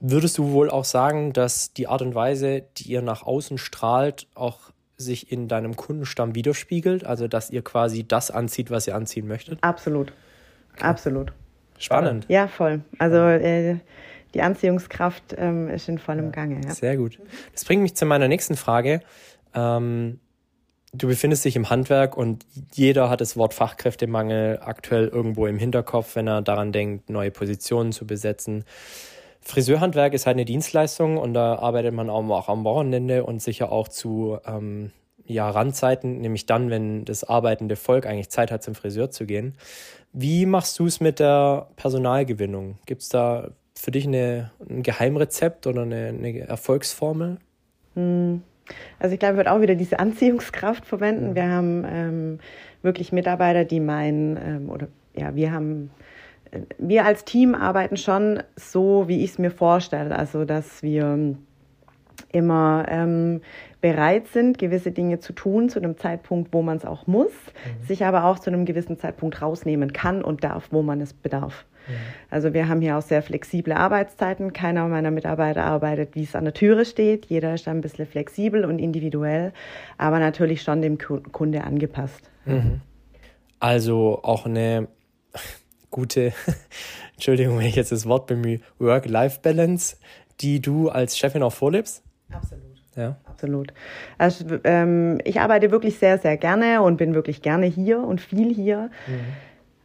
würdest 0.00 0.38
du 0.38 0.52
wohl 0.52 0.70
auch 0.70 0.84
sagen, 0.84 1.32
dass 1.32 1.72
die 1.72 1.86
Art 1.86 2.02
und 2.02 2.14
Weise, 2.14 2.64
die 2.76 2.90
ihr 2.90 3.02
nach 3.02 3.22
außen 3.22 3.58
strahlt, 3.58 4.26
auch 4.34 4.70
sich 4.98 5.32
in 5.32 5.48
deinem 5.48 5.76
Kundenstamm 5.76 6.34
widerspiegelt? 6.34 7.04
Also, 7.04 7.28
dass 7.28 7.50
ihr 7.50 7.62
quasi 7.62 8.06
das 8.06 8.30
anzieht, 8.30 8.70
was 8.70 8.86
ihr 8.86 8.94
anziehen 8.94 9.26
möchtet? 9.26 9.62
Absolut. 9.62 10.12
Okay. 10.74 10.84
Absolut. 10.84 11.32
Spannend. 11.78 12.26
Ja, 12.28 12.48
voll. 12.48 12.82
Also, 12.98 13.16
äh, 13.16 13.76
die 14.34 14.42
Anziehungskraft 14.42 15.34
ähm, 15.38 15.68
ist 15.70 15.88
in 15.88 15.98
vollem 15.98 16.32
Gange. 16.32 16.60
Ja. 16.64 16.74
Sehr 16.74 16.96
gut. 16.96 17.18
Das 17.52 17.64
bringt 17.64 17.82
mich 17.82 17.94
zu 17.94 18.04
meiner 18.04 18.28
nächsten 18.28 18.56
Frage. 18.56 19.00
Ähm, 19.54 20.18
du 20.92 21.08
befindest 21.08 21.44
dich 21.44 21.56
im 21.56 21.70
Handwerk 21.70 22.16
und 22.16 22.44
jeder 22.74 23.08
hat 23.08 23.20
das 23.20 23.36
Wort 23.36 23.54
Fachkräftemangel 23.54 24.58
aktuell 24.60 25.08
irgendwo 25.08 25.46
im 25.46 25.58
Hinterkopf, 25.58 26.16
wenn 26.16 26.26
er 26.26 26.42
daran 26.42 26.72
denkt, 26.72 27.08
neue 27.08 27.30
Positionen 27.30 27.92
zu 27.92 28.06
besetzen. 28.06 28.64
Friseurhandwerk 29.40 30.14
ist 30.14 30.26
halt 30.26 30.36
eine 30.36 30.44
Dienstleistung 30.44 31.16
und 31.16 31.34
da 31.34 31.56
arbeitet 31.56 31.94
man 31.94 32.10
auch 32.10 32.48
am 32.48 32.64
Wochenende 32.64 33.24
und 33.24 33.40
sicher 33.40 33.72
auch 33.72 33.88
zu 33.88 34.38
ähm, 34.46 34.90
ja, 35.24 35.48
Randzeiten, 35.48 36.20
nämlich 36.20 36.46
dann, 36.46 36.70
wenn 36.70 37.04
das 37.04 37.24
arbeitende 37.24 37.76
Volk 37.76 38.06
eigentlich 38.06 38.30
Zeit 38.30 38.50
hat, 38.50 38.62
zum 38.62 38.74
Friseur 38.74 39.10
zu 39.10 39.26
gehen. 39.26 39.54
Wie 40.12 40.46
machst 40.46 40.78
du 40.78 40.86
es 40.86 41.00
mit 41.00 41.20
der 41.20 41.68
Personalgewinnung? 41.76 42.78
Gibt 42.86 43.02
es 43.02 43.08
da 43.08 43.50
für 43.74 43.90
dich 43.90 44.06
eine, 44.06 44.50
ein 44.68 44.82
Geheimrezept 44.82 45.66
oder 45.66 45.82
eine, 45.82 46.08
eine 46.08 46.40
Erfolgsformel? 46.40 47.38
Hm. 47.94 48.42
Also 48.98 49.14
ich 49.14 49.18
glaube, 49.18 49.34
ich 49.34 49.36
würde 49.38 49.52
auch 49.52 49.60
wieder 49.60 49.74
diese 49.74 49.98
Anziehungskraft 49.98 50.84
verwenden. 50.84 51.34
Wir 51.34 51.48
haben 51.48 51.84
ähm, 51.86 52.38
wirklich 52.82 53.12
Mitarbeiter, 53.12 53.64
die 53.64 53.80
meinen, 53.80 54.36
ähm, 54.36 54.70
oder 54.70 54.88
ja, 55.16 55.34
wir 55.34 55.52
haben, 55.52 55.90
wir 56.78 57.04
als 57.04 57.24
Team 57.24 57.54
arbeiten 57.54 57.96
schon 57.96 58.42
so, 58.56 59.08
wie 59.08 59.24
ich 59.24 59.30
es 59.32 59.38
mir 59.38 59.50
vorstelle. 59.50 60.16
Also, 60.16 60.44
dass 60.44 60.82
wir 60.82 61.36
immer 62.32 62.84
ähm, 62.88 63.40
bereit 63.80 64.28
sind, 64.28 64.58
gewisse 64.58 64.90
Dinge 64.90 65.18
zu 65.20 65.32
tun 65.32 65.68
zu 65.68 65.78
einem 65.78 65.96
Zeitpunkt, 65.96 66.52
wo 66.52 66.62
man 66.62 66.76
es 66.76 66.84
auch 66.84 67.06
muss, 67.06 67.30
mhm. 67.30 67.86
sich 67.86 68.04
aber 68.04 68.24
auch 68.24 68.38
zu 68.38 68.50
einem 68.50 68.64
gewissen 68.64 68.98
Zeitpunkt 68.98 69.40
rausnehmen 69.40 69.92
kann 69.92 70.22
und 70.22 70.44
darf, 70.44 70.68
wo 70.70 70.82
man 70.82 71.00
es 71.00 71.12
bedarf. 71.12 71.64
Mhm. 71.86 71.92
Also 72.30 72.52
wir 72.52 72.68
haben 72.68 72.80
hier 72.80 72.98
auch 72.98 73.02
sehr 73.02 73.22
flexible 73.22 73.72
Arbeitszeiten. 73.72 74.52
Keiner 74.52 74.86
meiner 74.88 75.10
Mitarbeiter 75.10 75.64
arbeitet, 75.64 76.14
wie 76.14 76.24
es 76.24 76.34
an 76.34 76.44
der 76.44 76.54
Türe 76.54 76.84
steht. 76.84 77.26
Jeder 77.26 77.54
ist 77.54 77.68
ein 77.68 77.80
bisschen 77.80 78.06
flexibel 78.06 78.64
und 78.64 78.78
individuell, 78.78 79.52
aber 79.96 80.18
natürlich 80.18 80.62
schon 80.62 80.82
dem 80.82 80.98
Kunde 80.98 81.64
angepasst. 81.64 82.30
Mhm. 82.44 82.80
Also 83.60 84.20
auch 84.22 84.46
eine 84.46 84.88
gute, 85.90 86.32
Entschuldigung, 87.14 87.58
wenn 87.58 87.66
ich 87.66 87.76
jetzt 87.76 87.92
das 87.92 88.06
Wort 88.06 88.26
bemühe, 88.26 88.60
Work-Life-Balance, 88.78 89.96
die 90.40 90.60
du 90.60 90.88
als 90.88 91.18
Chefin 91.18 91.42
auch 91.42 91.52
vorlebst? 91.52 92.02
Absolut. 92.30 92.62
Ja. 92.96 93.16
Absolut. 93.26 93.72
Also 94.18 94.44
ähm, 94.64 95.20
ich 95.24 95.40
arbeite 95.40 95.70
wirklich 95.70 95.98
sehr, 95.98 96.18
sehr 96.18 96.36
gerne 96.36 96.82
und 96.82 96.96
bin 96.96 97.14
wirklich 97.14 97.42
gerne 97.42 97.66
hier 97.66 98.00
und 98.00 98.20
viel 98.20 98.52
hier. 98.52 98.90
Mhm. 99.06 99.20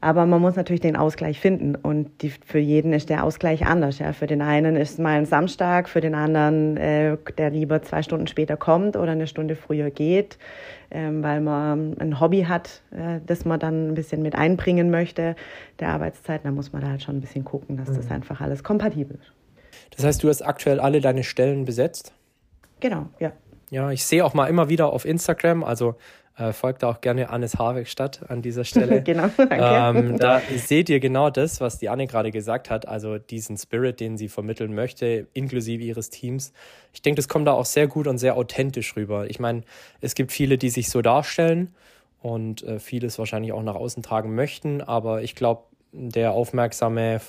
Aber 0.04 0.26
man 0.26 0.42
muss 0.42 0.58
natürlich 0.58 0.82
den 0.82 0.98
Ausgleich 0.98 1.40
finden 1.40 1.76
und 1.76 2.22
die, 2.22 2.30
für 2.30 2.60
jeden 2.60 2.92
ist 2.92 3.10
der 3.10 3.24
Ausgleich 3.24 3.66
anders. 3.66 4.00
Ja. 4.00 4.12
Für 4.12 4.28
den 4.28 4.42
einen 4.42 4.76
ist 4.76 5.00
mal 5.00 5.18
ein 5.18 5.26
Samstag, 5.26 5.88
für 5.88 6.02
den 6.02 6.14
anderen, 6.14 6.76
äh, 6.76 7.16
der 7.38 7.52
lieber 7.52 7.82
zwei 7.84 8.04
Stunden 8.04 8.28
später 8.28 8.58
kommt 8.58 8.98
oder 8.98 9.14
eine 9.14 9.28
Stunde 9.28 9.56
früher 9.56 9.92
geht, 9.92 10.38
äh, 10.90 11.08
weil 11.10 11.40
man 11.40 11.98
ein 12.00 12.20
Hobby 12.20 12.44
hat, 12.44 12.82
äh, 12.92 13.22
das 13.26 13.46
man 13.46 13.62
dann 13.62 13.92
ein 13.92 13.94
bisschen 13.94 14.22
mit 14.22 14.36
einbringen 14.36 14.92
möchte, 14.92 15.38
der 15.80 15.88
Arbeitszeit. 15.88 16.42
Da 16.44 16.52
muss 16.52 16.74
man 16.74 16.82
da 16.82 16.90
halt 16.90 17.02
schon 17.02 17.16
ein 17.16 17.22
bisschen 17.22 17.46
gucken, 17.46 17.78
dass 17.78 17.88
mhm. 17.88 17.96
das 17.96 18.12
einfach 18.12 18.42
alles 18.42 18.62
kompatibel 18.62 19.18
ist. 19.22 19.32
Das 19.96 20.04
heißt, 20.04 20.22
du 20.22 20.28
hast 20.28 20.42
aktuell 20.42 20.82
alle 20.82 21.00
deine 21.00 21.24
Stellen 21.24 21.64
besetzt? 21.64 22.14
Genau, 22.82 23.06
ja. 23.20 23.32
Ja, 23.70 23.90
ich 23.90 24.04
sehe 24.04 24.26
auch 24.26 24.34
mal 24.34 24.48
immer 24.48 24.68
wieder 24.68 24.92
auf 24.92 25.06
Instagram, 25.06 25.64
also 25.64 25.96
äh, 26.38 26.52
folgt 26.52 26.84
auch 26.84 27.02
gerne 27.02 27.30
Annes 27.30 27.58
Harwegstadt 27.60 28.30
an 28.30 28.42
dieser 28.42 28.64
Stelle. 28.64 29.02
genau, 29.04 29.30
danke. 29.38 29.58
Ähm, 29.60 30.18
da 30.20 30.42
seht 30.56 30.90
ihr 30.90 31.00
genau 31.00 31.30
das, 31.30 31.62
was 31.62 31.78
die 31.78 31.90
Anne 31.90 32.08
gerade 32.08 32.32
gesagt 32.32 32.70
hat, 32.70 32.88
also 32.88 33.20
diesen 33.20 33.58
Spirit, 33.58 34.00
den 34.00 34.18
sie 34.18 34.30
vermitteln 34.30 34.74
möchte, 34.74 35.28
inklusive 35.34 35.84
ihres 35.84 36.10
Teams. 36.10 36.52
Ich 36.92 37.04
denke, 37.04 37.18
das 37.18 37.28
kommt 37.28 37.48
da 37.48 37.52
auch 37.52 37.66
sehr 37.66 37.88
gut 37.88 38.08
und 38.08 38.18
sehr 38.18 38.36
authentisch 38.36 38.96
rüber. 38.96 39.30
Ich 39.30 39.40
meine, 39.40 39.62
es 40.02 40.16
gibt 40.16 40.32
viele, 40.32 40.58
die 40.58 40.70
sich 40.70 40.90
so 40.90 41.04
darstellen 41.04 41.76
und 42.20 42.64
äh, 42.64 42.80
vieles 42.80 43.20
wahrscheinlich 43.20 43.52
auch 43.52 43.64
nach 43.64 43.76
außen 43.76 44.02
tragen 44.02 44.34
möchten, 44.34 44.82
aber 44.82 45.22
ich 45.22 45.36
glaube, 45.36 45.64
der 45.92 46.32
aufmerksame 46.32 47.22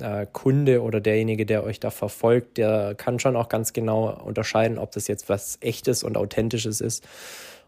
äh, 0.00 0.26
Kunde 0.32 0.82
oder 0.82 1.00
derjenige, 1.00 1.46
der 1.46 1.62
euch 1.62 1.78
da 1.78 1.90
verfolgt, 1.90 2.58
der 2.58 2.96
kann 2.96 3.20
schon 3.20 3.36
auch 3.36 3.48
ganz 3.48 3.72
genau 3.72 4.20
unterscheiden, 4.24 4.78
ob 4.78 4.90
das 4.90 5.06
jetzt 5.06 5.28
was 5.28 5.58
echtes 5.60 6.02
und 6.02 6.16
authentisches 6.16 6.80
ist 6.80 7.06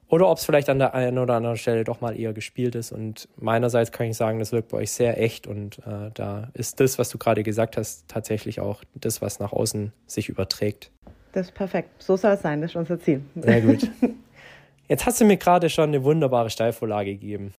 oder 0.09 0.29
ob 0.29 0.39
es 0.39 0.45
vielleicht 0.45 0.69
an 0.69 0.79
der 0.79 0.95
einen 0.95 1.19
oder 1.19 1.35
anderen 1.35 1.57
Stelle 1.57 1.85
doch 1.85 2.01
mal 2.01 2.19
eher 2.19 2.33
gespielt 2.33 2.75
ist. 2.75 2.93
Und 2.93 3.29
meinerseits 3.37 3.91
kann 3.91 4.07
ich 4.07 4.17
sagen, 4.17 4.39
das 4.39 4.53
wirkt 4.53 4.69
bei 4.69 4.79
euch 4.79 4.91
sehr 4.91 5.21
echt. 5.21 5.47
Und 5.47 5.79
äh, 5.79 6.11
da 6.13 6.51
ist 6.55 6.81
das, 6.81 6.99
was 6.99 7.09
du 7.09 7.19
gerade 7.19 7.43
gesagt 7.43 7.77
hast, 7.77 8.07
tatsächlich 8.09 8.61
auch 8.61 8.83
das, 8.95 9.23
was 9.23 9.41
nach 9.41 9.53
außen 9.53 9.93
sich 10.07 10.29
überträgt. 10.29 10.91
Das 11.33 11.49
ist 11.49 11.55
perfekt. 11.55 12.03
So 12.03 12.17
soll 12.17 12.33
es 12.33 12.43
sein. 12.43 12.61
Das 12.61 12.71
ist 12.71 12.77
unser 12.77 13.01
Ziel. 13.01 13.23
Sehr 13.35 13.61
gut. 13.61 13.91
Jetzt 14.89 15.07
hast 15.07 15.21
du 15.21 15.25
mir 15.25 15.39
gerade 15.39 15.71
schon 15.71 15.89
eine 15.89 16.05
wunderbare 16.05 16.51
Steilvorlage 16.51 17.13
gegeben. 17.13 17.53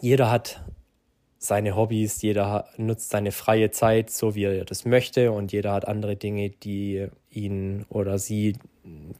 Jeder 0.00 0.30
hat 0.30 0.62
seine 1.38 1.76
Hobbys, 1.76 2.22
jeder 2.22 2.68
nutzt 2.76 3.10
seine 3.10 3.32
freie 3.32 3.70
Zeit 3.70 4.10
so, 4.10 4.34
wie 4.34 4.44
er 4.44 4.64
das 4.64 4.84
möchte 4.84 5.32
und 5.32 5.52
jeder 5.52 5.72
hat 5.72 5.88
andere 5.88 6.16
Dinge, 6.16 6.50
die 6.50 7.08
ihn 7.30 7.84
oder 7.88 8.18
sie 8.18 8.56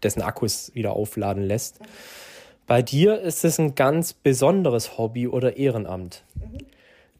dessen 0.02 0.22
Akkus 0.22 0.72
wieder 0.74 0.92
aufladen 0.92 1.42
lässt. 1.42 1.80
Bei 2.72 2.80
dir 2.80 3.20
ist 3.20 3.44
es 3.44 3.60
ein 3.60 3.74
ganz 3.74 4.14
besonderes 4.14 4.96
Hobby 4.96 5.28
oder 5.28 5.58
Ehrenamt. 5.58 6.24
Mhm. 6.36 6.56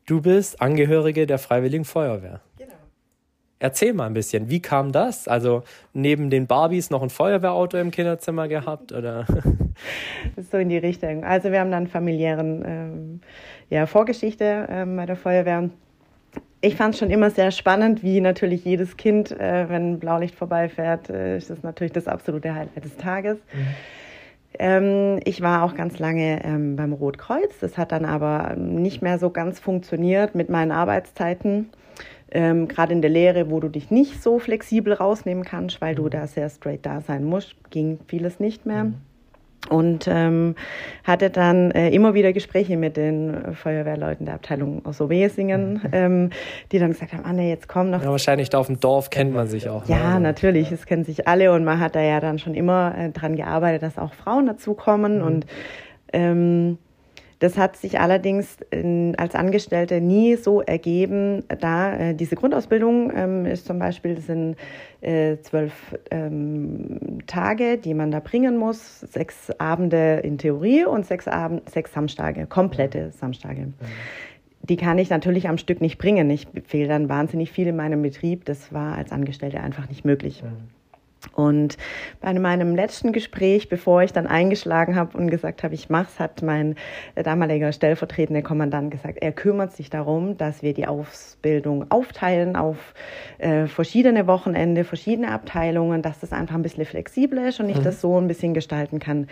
Du 0.07 0.23
bist 0.23 0.63
Angehörige 0.63 1.27
der 1.27 1.37
Freiwilligen 1.37 1.85
Feuerwehr. 1.85 2.41
Genau. 2.57 2.73
Erzähl 3.59 3.93
mal 3.93 4.07
ein 4.07 4.15
bisschen, 4.15 4.49
wie 4.49 4.63
kam 4.63 4.93
das? 4.93 5.29
Also 5.29 5.63
neben 5.93 6.31
den 6.31 6.47
Barbies 6.47 6.89
noch 6.89 7.03
ein 7.03 7.11
Feuerwehrauto 7.11 7.77
im 7.77 7.91
Kinderzimmer 7.91 8.49
gehabt 8.49 8.93
oder? 8.95 9.27
so 10.39 10.57
in 10.57 10.71
die 10.71 10.79
Richtung. 10.79 11.23
Also 11.23 11.53
wir 11.53 11.61
haben 11.61 11.71
dann 11.71 11.87
familiären 11.87 12.65
ähm, 12.67 13.21
ja, 13.69 13.85
Vorgeschichte 13.85 14.67
ähm, 14.71 14.97
bei 14.97 15.05
der 15.05 15.17
Feuerwehr. 15.17 15.69
Ich 16.63 16.77
fand 16.77 16.95
es 16.95 17.01
schon 17.01 17.11
immer 17.11 17.29
sehr 17.29 17.51
spannend, 17.51 18.03
wie 18.03 18.23
natürlich 18.23 18.65
jedes 18.65 18.97
Kind, 18.97 19.33
äh, 19.33 19.69
wenn 19.69 19.99
Blaulicht 19.99 20.35
vorbeifährt, 20.35 21.11
äh, 21.11 21.37
ist 21.37 21.51
das 21.51 21.63
natürlich 21.63 21.93
das 21.93 22.09
absolute 22.09 22.55
Highlight 22.55 22.83
des 22.87 22.97
Tages. 22.97 23.37
Mhm. 23.53 23.67
Ähm, 24.59 25.21
ich 25.25 25.41
war 25.41 25.63
auch 25.63 25.75
ganz 25.75 25.99
lange 25.99 26.45
ähm, 26.45 26.77
beim 26.77 26.93
Rotkreuz. 26.93 27.59
Das 27.61 27.79
hat 27.79 27.93
dann 27.93 28.05
aber 28.05 28.55
nicht 28.57 29.03
mehr 29.03 29.19
so 29.19 29.31
ganz 29.31 29.59
funktioniert 29.59 30.35
mit 30.35 30.49
meinen 30.51 30.73
Arbeitszeiten. 30.73 31.71
Ähm, 32.31 32.69
Gerade 32.69 32.93
in 32.93 33.03
der 33.03 33.11
Lehre, 33.11 33.51
wo 33.51 33.61
du 33.61 33.69
dich 33.69 33.91
nicht 33.91 34.23
so 34.23 34.39
flexibel 34.39 34.93
rausnehmen 34.93 35.45
kannst, 35.45 35.81
weil 35.81 35.95
du 35.95 36.09
da 36.09 36.27
sehr 36.27 36.49
straight 36.49 36.87
da 36.87 37.01
sein 37.01 37.25
musst, 37.25 37.55
ging 37.71 37.99
vieles 38.07 38.41
nicht 38.41 38.67
mehr. 38.67 38.85
Mhm 38.85 39.12
und 39.69 40.07
ähm, 40.09 40.55
hatte 41.05 41.31
dann 41.31 41.71
äh, 41.71 41.91
immer 41.91 42.15
wieder 42.15 42.33
Gespräche 42.33 42.77
mit 42.77 42.97
den 42.97 43.55
Feuerwehrleuten 43.55 44.27
der 44.27 44.37
Abteilung 44.37 44.85
aus 44.85 45.01
Obesingen, 45.01 45.75
mhm. 45.75 45.91
ähm, 45.93 46.31
die 46.73 46.79
dann 46.79 46.91
gesagt 46.91 47.13
haben, 47.13 47.25
Anne, 47.25 47.49
jetzt 47.49 47.69
komm 47.69 47.91
noch. 47.91 48.03
Ja, 48.03 48.11
wahrscheinlich 48.11 48.51
da 48.51 48.59
auf 48.59 48.67
dem 48.67 48.81
Dorf 48.81 49.11
kennt 49.11 49.35
man 49.35 49.47
sich 49.47 49.69
auch. 49.69 49.87
Ja, 49.89 50.15
ne? 50.15 50.21
natürlich, 50.21 50.73
es 50.73 50.87
kennen 50.87 51.05
sich 51.05 51.29
alle 51.29 51.53
und 51.53 51.65
man 51.65 51.81
hat 51.81 51.95
da 51.95 52.01
ja 52.01 52.21
dann 52.21 52.39
schon 52.39 52.55
immer 52.55 52.95
äh, 52.97 53.11
dran 53.11 53.37
gearbeitet, 53.37 53.83
dass 53.83 53.99
auch 53.99 54.15
Frauen 54.15 54.47
dazukommen 54.47 55.19
mhm. 55.19 55.25
und 55.25 55.47
ähm, 56.13 56.79
das 57.43 57.59
hat 57.59 57.77
sich 57.77 57.99
allerdings 57.99 58.59
in, 58.71 59.17
als 59.19 59.35
Angestellte 59.35 60.01
nie 60.01 60.37
so 60.37 60.61
ergeben, 60.61 61.43
da 61.59 61.93
äh, 61.97 62.15
diese 62.15 62.37
Grundausbildung 62.37 63.13
ähm, 63.17 63.47
ist 63.47 63.67
zum 63.67 63.81
Beispiel, 63.81 64.21
sind 64.21 64.55
äh, 65.01 65.39
zwölf 65.39 65.73
ähm, 66.13 67.19
Tage, 67.27 67.79
die 67.79 67.95
man 67.95 68.13
da 68.13 68.21
bringen 68.21 68.57
muss, 68.57 69.01
sechs 69.01 69.51
Abende 69.59 70.21
in 70.23 70.39
Theorie 70.39 70.85
und 70.85 71.05
sechs, 71.05 71.27
Abend, 71.27 71.69
sechs 71.69 71.93
Samstage, 71.93 72.47
komplette 72.47 73.11
Samstage. 73.11 73.73
Die 74.63 74.77
kann 74.77 74.99
ich 74.99 75.11
natürlich 75.11 75.49
am 75.49 75.59
Stück 75.59 75.81
nicht 75.81 75.99
bringen. 75.99 76.31
Ich 76.31 76.47
fehle 76.69 76.87
dann 76.87 77.09
wahnsinnig 77.09 77.51
viel 77.51 77.67
in 77.67 77.75
meinem 77.75 78.03
Betrieb. 78.03 78.45
Das 78.45 78.73
war 78.73 78.97
als 78.97 79.11
Angestellte 79.11 79.59
einfach 79.59 79.89
nicht 79.89 80.05
möglich. 80.05 80.45
Mhm. 80.45 80.82
Und 81.35 81.77
bei 82.21 82.33
meinem 82.35 82.75
letzten 82.75 83.13
Gespräch, 83.13 83.69
bevor 83.69 84.03
ich 84.03 84.13
dann 84.13 84.27
eingeschlagen 84.27 84.97
habe 84.97 85.17
und 85.17 85.31
gesagt 85.31 85.63
habe, 85.63 85.75
ich 85.75 85.89
mach's, 85.89 86.19
hat 86.19 86.43
mein 86.43 86.77
damaliger 87.15 87.73
stellvertretender 87.73 88.43
Kommandant 88.43 88.91
gesagt, 88.91 89.19
er 89.21 89.33
kümmert 89.33 89.73
sich 89.73 89.91
darum, 89.91 90.37
dass 90.37 90.63
wir 90.63 90.75
die 90.75 90.87
Ausbildung 90.87 91.91
aufteilen 91.91 92.57
auf 92.57 92.95
äh, 93.39 93.67
verschiedene 93.67 94.27
Wochenende, 94.27 94.85
verschiedene 94.85 95.31
Abteilungen, 95.31 96.03
dass 96.03 96.21
das 96.21 96.33
einfach 96.33 96.55
ein 96.55 96.63
bisschen 96.63 96.85
flexibler 96.85 97.49
ist 97.49 97.61
und 97.61 97.69
ich 97.69 97.79
mhm. 97.79 97.85
das 97.85 98.01
so 98.01 98.21
ein 98.21 98.29
bisschen 98.29 98.55
gestalten 98.55 98.99
kann, 98.99 99.21
mhm. 99.21 99.27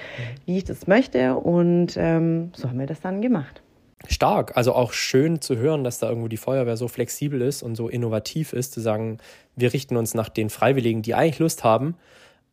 wie 0.47 0.59
ich 0.59 0.65
das 0.65 0.87
möchte. 0.87 1.37
Und 1.37 1.97
ähm, 1.97 2.51
so 2.55 2.69
haben 2.69 2.79
wir 2.79 2.87
das 2.87 3.01
dann 3.01 3.21
gemacht. 3.21 3.63
Stark. 4.09 4.57
Also 4.57 4.75
auch 4.75 4.93
schön 4.93 5.41
zu 5.41 5.57
hören, 5.57 5.85
dass 5.85 5.99
da 5.99 6.09
irgendwo 6.09 6.29
die 6.29 6.37
Feuerwehr 6.37 6.77
so 6.77 6.89
flexibel 6.89 7.41
ist 7.43 7.63
und 7.63 7.75
so 7.75 7.89
innovativ 7.89 8.53
ist, 8.53 8.73
zu 8.73 8.81
sagen, 8.81 9.19
wir 9.57 9.73
richten 9.73 9.97
uns 9.97 10.15
nach 10.15 10.29
den 10.29 10.51
Freiwilligen, 10.51 11.03
die 11.03 11.15
eigentlich 11.15 11.39
Lust 11.39 11.65
haben, 11.65 11.97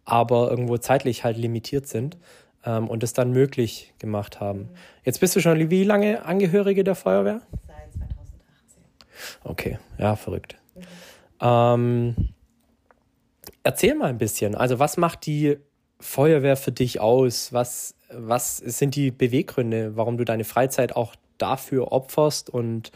aber 0.05 0.49
irgendwo 0.49 0.77
zeitlich 0.77 1.23
halt 1.23 1.37
limitiert 1.37 1.87
sind 1.87 2.17
ähm, 2.65 2.87
und 2.87 3.03
es 3.03 3.13
dann 3.13 3.31
möglich 3.31 3.93
gemacht 3.99 4.39
haben. 4.39 4.69
Jetzt 5.03 5.19
bist 5.19 5.35
du 5.35 5.39
schon 5.39 5.69
wie 5.69 5.83
lange 5.83 6.25
Angehörige 6.25 6.83
der 6.83 6.95
Feuerwehr? 6.95 7.41
Seit 7.65 7.93
2018. 7.93 8.81
Okay, 9.43 9.79
ja, 9.97 10.15
verrückt. 10.15 10.57
Mhm. 10.75 10.81
Ähm, 11.39 12.15
erzähl 13.63 13.95
mal 13.95 14.07
ein 14.07 14.17
bisschen. 14.17 14.55
Also, 14.55 14.79
was 14.79 14.97
macht 14.97 15.25
die 15.25 15.57
Feuerwehr 15.99 16.57
für 16.57 16.71
dich 16.71 16.99
aus? 16.99 17.53
Was, 17.53 17.95
was 18.11 18.57
sind 18.57 18.95
die 18.95 19.11
Beweggründe, 19.11 19.95
warum 19.95 20.17
du 20.17 20.25
deine 20.25 20.43
Freizeit 20.43 20.95
auch 20.95 21.15
dafür 21.37 21.91
opferst? 21.91 22.49
Und 22.49 22.91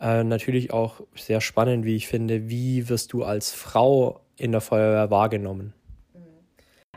äh, 0.00 0.24
natürlich 0.24 0.72
auch 0.72 1.00
sehr 1.14 1.40
spannend, 1.40 1.84
wie 1.84 1.96
ich 1.96 2.08
finde, 2.08 2.48
wie 2.48 2.88
wirst 2.88 3.12
du 3.12 3.24
als 3.24 3.52
Frau 3.52 4.20
in 4.36 4.52
der 4.52 4.60
Feuerwehr 4.60 5.10
wahrgenommen? 5.10 5.74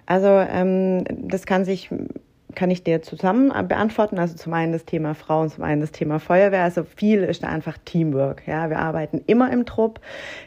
Also 0.05 0.27
ähm, 0.27 1.05
das 1.27 1.45
kann 1.45 1.65
sich 1.65 1.89
kann 2.55 2.69
ich 2.71 2.83
dir 2.83 3.01
zusammen 3.01 3.49
beantworten. 3.67 4.19
Also 4.19 4.35
zum 4.35 4.53
einen 4.53 4.71
das 4.73 4.85
Thema 4.85 5.15
Frauen, 5.15 5.49
zum 5.49 5.63
einen 5.63 5.81
das 5.81 5.91
Thema 5.91 6.19
Feuerwehr. 6.19 6.63
Also 6.63 6.83
viel 6.83 7.23
ist 7.23 7.43
da 7.43 7.47
einfach 7.47 7.77
Teamwork. 7.83 8.43
Ja, 8.47 8.69
wir 8.69 8.79
arbeiten 8.79 9.21
immer 9.27 9.51
im 9.51 9.65
Trupp. 9.65 9.99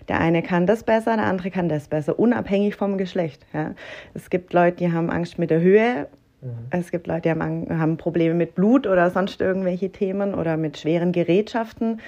Der 0.08 0.20
eine 0.20 0.42
kann 0.42 0.66
das 0.66 0.84
besser, 0.84 1.16
der 1.16 1.26
andere 1.26 1.50
kann 1.50 1.68
das 1.68 1.88
besser, 1.88 2.18
unabhängig 2.18 2.76
vom 2.76 2.98
Geschlecht. 2.98 3.44
Ja, 3.52 3.74
es 4.14 4.30
gibt 4.30 4.52
Leute, 4.52 4.78
die 4.78 4.92
haben 4.92 5.10
Angst 5.10 5.38
mit 5.38 5.50
der 5.50 5.60
Höhe. 5.60 6.08
Mhm. 6.40 6.66
Es 6.70 6.90
gibt 6.90 7.06
Leute, 7.06 7.22
die 7.22 7.30
haben, 7.30 7.80
haben 7.80 7.96
Probleme 7.96 8.34
mit 8.34 8.54
Blut 8.54 8.86
oder 8.86 9.10
sonst 9.10 9.40
irgendwelche 9.40 9.90
Themen 9.90 10.34
oder 10.34 10.56
mit 10.56 10.78
schweren 10.78 11.12
Gerätschaften 11.12 12.00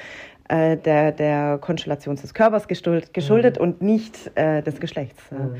äh, 0.49 0.77
der, 0.77 1.13
der 1.13 1.59
Konstellation 1.59 2.17
des 2.17 2.35
Körpers 2.35 2.69
geschuldet, 2.69 3.15
geschuldet 3.15 3.57
mhm. 3.57 3.63
und 3.63 3.83
nicht 3.83 4.31
äh, 4.35 4.63
des 4.63 4.81
Geschlechts. 4.81 5.31
Mhm. 5.31 5.57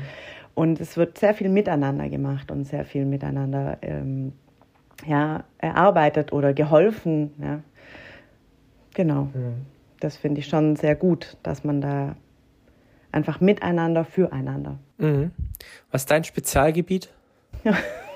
Und 0.55 0.81
es 0.81 0.97
wird 0.97 1.17
sehr 1.17 1.33
viel 1.33 1.49
miteinander 1.49 2.09
gemacht 2.09 2.51
und 2.51 2.65
sehr 2.65 2.85
viel 2.85 3.05
miteinander 3.05 3.77
ähm, 3.81 4.33
ja, 5.05 5.43
erarbeitet 5.57 6.33
oder 6.33 6.53
geholfen. 6.53 7.31
Ja. 7.41 7.61
Genau. 8.93 9.29
Mhm. 9.33 9.65
Das 9.99 10.17
finde 10.17 10.39
ich 10.39 10.47
schon 10.47 10.75
sehr 10.75 10.95
gut, 10.95 11.37
dass 11.43 11.63
man 11.63 11.81
da 11.81 12.15
einfach 13.11 13.39
miteinander, 13.39 14.05
füreinander. 14.05 14.79
Mhm. 14.97 15.31
Was 15.91 16.01
ist 16.01 16.11
dein 16.11 16.23
Spezialgebiet? 16.23 17.09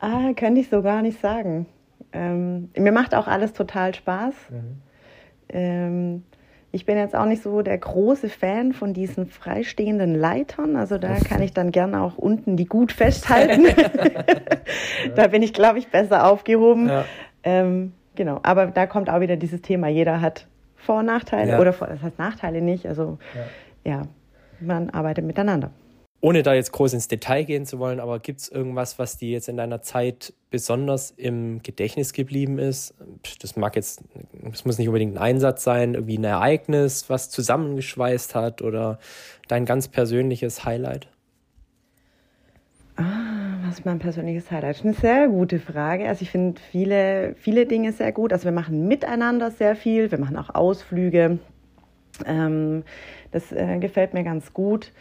ah, 0.00 0.32
könnte 0.34 0.60
ich 0.60 0.68
so 0.68 0.82
gar 0.82 1.02
nicht 1.02 1.20
sagen. 1.20 1.66
Ähm, 2.12 2.70
mir 2.76 2.92
macht 2.92 3.14
auch 3.14 3.26
alles 3.26 3.52
total 3.52 3.94
Spaß. 3.94 4.34
Mhm. 4.50 4.82
Ähm, 5.48 6.22
ich 6.72 6.84
bin 6.84 6.98
jetzt 6.98 7.14
auch 7.14 7.24
nicht 7.24 7.42
so 7.42 7.62
der 7.62 7.78
große 7.78 8.28
Fan 8.28 8.72
von 8.72 8.92
diesen 8.92 9.26
freistehenden 9.26 10.14
Leitern. 10.14 10.76
Also 10.76 10.98
da 10.98 11.14
kann 11.14 11.40
ich 11.40 11.52
dann 11.52 11.72
gerne 11.72 12.02
auch 12.02 12.18
unten 12.18 12.56
die 12.56 12.66
gut 12.66 12.92
festhalten. 12.92 13.64
da 15.14 15.26
bin 15.28 15.42
ich, 15.42 15.52
glaube 15.52 15.78
ich, 15.78 15.88
besser 15.88 16.26
aufgehoben. 16.26 16.88
Ja. 16.88 17.04
Ähm, 17.44 17.92
genau. 18.14 18.40
Aber 18.42 18.66
da 18.66 18.86
kommt 18.86 19.08
auch 19.08 19.20
wieder 19.20 19.36
dieses 19.36 19.62
Thema, 19.62 19.88
jeder 19.88 20.20
hat 20.20 20.46
Vor- 20.76 20.98
und 20.98 21.06
Nachteile. 21.06 21.52
Ja. 21.52 21.60
Oder 21.60 21.72
das 21.72 22.02
heißt 22.02 22.18
Nachteile 22.18 22.60
nicht. 22.60 22.86
Also 22.86 23.18
ja, 23.84 23.92
ja 23.92 24.02
man 24.60 24.90
arbeitet 24.90 25.24
miteinander 25.24 25.70
ohne 26.26 26.42
da 26.42 26.54
jetzt 26.54 26.72
groß 26.72 26.92
ins 26.94 27.06
Detail 27.06 27.44
gehen 27.44 27.66
zu 27.66 27.78
wollen, 27.78 28.00
aber 28.00 28.18
gibt 28.18 28.40
es 28.40 28.48
irgendwas, 28.48 28.98
was 28.98 29.16
dir 29.16 29.30
jetzt 29.30 29.48
in 29.48 29.56
deiner 29.56 29.80
Zeit 29.82 30.34
besonders 30.50 31.12
im 31.12 31.62
Gedächtnis 31.62 32.12
geblieben 32.12 32.58
ist? 32.58 32.94
Das 33.40 33.54
mag 33.54 33.76
jetzt, 33.76 34.02
das 34.42 34.64
muss 34.64 34.76
nicht 34.76 34.88
unbedingt 34.88 35.14
ein 35.14 35.22
Einsatz 35.22 35.62
sein, 35.62 35.94
irgendwie 35.94 36.18
ein 36.18 36.24
Ereignis, 36.24 37.08
was 37.08 37.30
zusammengeschweißt 37.30 38.34
hat 38.34 38.60
oder 38.60 38.98
dein 39.46 39.66
ganz 39.66 39.86
persönliches 39.86 40.64
Highlight? 40.64 41.06
Ah, 42.96 43.58
was 43.64 43.78
ist 43.78 43.84
mein 43.84 44.00
persönliches 44.00 44.50
Highlight? 44.50 44.70
Das 44.70 44.78
ist 44.78 44.84
eine 44.84 44.94
sehr 44.94 45.28
gute 45.28 45.60
Frage. 45.60 46.08
Also 46.08 46.22
ich 46.22 46.30
finde 46.32 46.60
viele, 46.72 47.36
viele 47.36 47.66
Dinge 47.66 47.92
sehr 47.92 48.10
gut. 48.10 48.32
Also 48.32 48.46
wir 48.46 48.52
machen 48.52 48.88
miteinander 48.88 49.52
sehr 49.52 49.76
viel, 49.76 50.10
wir 50.10 50.18
machen 50.18 50.36
auch 50.36 50.52
Ausflüge. 50.52 51.38
Ähm, 52.24 52.82
das 53.30 53.52
äh, 53.52 53.78
gefällt 53.78 54.14
mir 54.14 54.24
ganz 54.24 54.52
gut. 54.52 54.92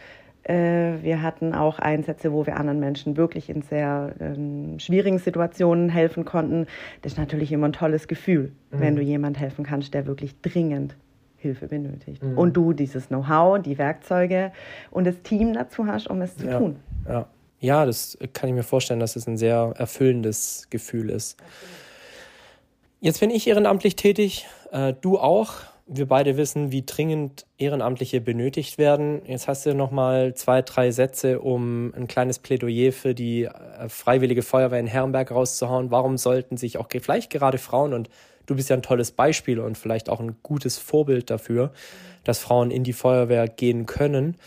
Äh, 0.46 1.02
wir 1.02 1.24
hatten 1.24 1.56
auch 1.56 1.80
Einsätze, 1.80 2.32
wo 2.32 2.46
wir 2.46 2.58
anderen 2.58 2.80
Menschen 2.80 3.18
wirklich 3.18 3.50
in 3.50 3.64
sehr 3.64 4.14
ähm, 4.20 4.80
schwierigen 4.80 5.18
Situationen 5.18 5.90
helfen 5.90 6.24
konnten. 6.24 6.68
Das 7.02 7.14
ist 7.14 7.18
natürlich 7.18 7.52
immer 7.52 7.68
ein 7.68 7.74
tolles 7.74 8.08
Gefühl, 8.08 8.52
mhm. 8.70 8.80
wenn 8.80 8.96
du 8.96 9.02
jemand 9.02 9.40
helfen 9.40 9.66
kannst, 9.66 9.96
der 9.96 10.06
wirklich 10.06 10.40
dringend 10.42 10.96
Hilfe 11.38 11.68
benötigt. 11.68 12.24
Mhm. 12.24 12.38
Und 12.38 12.54
du 12.54 12.74
dieses 12.74 13.08
Know-how, 13.08 13.60
die 13.60 13.80
Werkzeuge 13.80 14.52
und 14.92 15.06
das 15.08 15.20
Team 15.24 15.54
dazu 15.54 15.88
hast, 15.88 16.08
um 16.08 16.22
es 16.22 16.38
zu 16.38 16.46
ja. 16.46 16.60
tun. 16.60 16.76
Ja. 17.08 17.28
ja, 17.60 17.86
das 17.86 18.18
kann 18.34 18.48
ich 18.48 18.56
mir 18.56 18.64
vorstellen, 18.64 19.00
dass 19.00 19.16
es 19.16 19.28
ein 19.28 19.38
sehr 19.38 19.74
erfüllendes 19.78 20.68
Gefühl 20.70 21.10
ist. 21.10 21.38
Jetzt 23.02 23.20
bin 23.20 23.32
ich 23.32 23.48
ehrenamtlich 23.48 23.96
tätig, 23.96 24.46
äh, 24.72 24.94
du 25.02 25.18
auch 25.18 25.54
wir 25.88 26.08
beide 26.08 26.36
wissen, 26.36 26.72
wie 26.72 26.84
dringend 26.84 27.46
Ehrenamtliche 27.58 28.20
benötigt 28.20 28.78
werden. 28.78 29.22
Jetzt 29.28 29.48
hast 29.48 29.66
du 29.66 29.76
noch 29.76 29.92
mal 29.92 30.34
zwei, 30.34 30.64
drei 30.64 30.90
Sätze, 30.90 31.40
um 31.40 31.94
ein 31.96 32.08
kleines 32.08 32.40
Plädoyer 32.40 32.92
für 32.92 33.14
die 33.14 33.44
äh, 33.44 33.88
Freiwillige 33.88 34.42
Feuerwehr 34.42 34.80
in 34.80 34.88
Herrenberg 34.88 35.30
rauszuhauen. 35.30 35.92
Warum 35.92 36.18
sollten 36.18 36.58
sich 36.58 36.78
auch 36.78 36.88
vielleicht 36.90 37.32
gerade 37.32 37.60
Frauen, 37.60 37.94
und 37.94 38.10
du 38.48 38.56
bist 38.56 38.70
ja 38.70 38.76
ein 38.76 38.82
tolles 38.82 39.12
Beispiel 39.12 39.60
und 39.60 39.78
vielleicht 39.78 40.10
auch 40.10 40.20
ein 40.20 40.38
gutes 40.42 40.80
Vorbild 40.80 41.30
dafür, 41.30 41.72
dass 42.24 42.40
Frauen 42.40 42.72
in 42.72 42.84
die 42.84 42.94
Feuerwehr 42.94 43.48
gehen 43.48 43.86
können. 43.86 44.38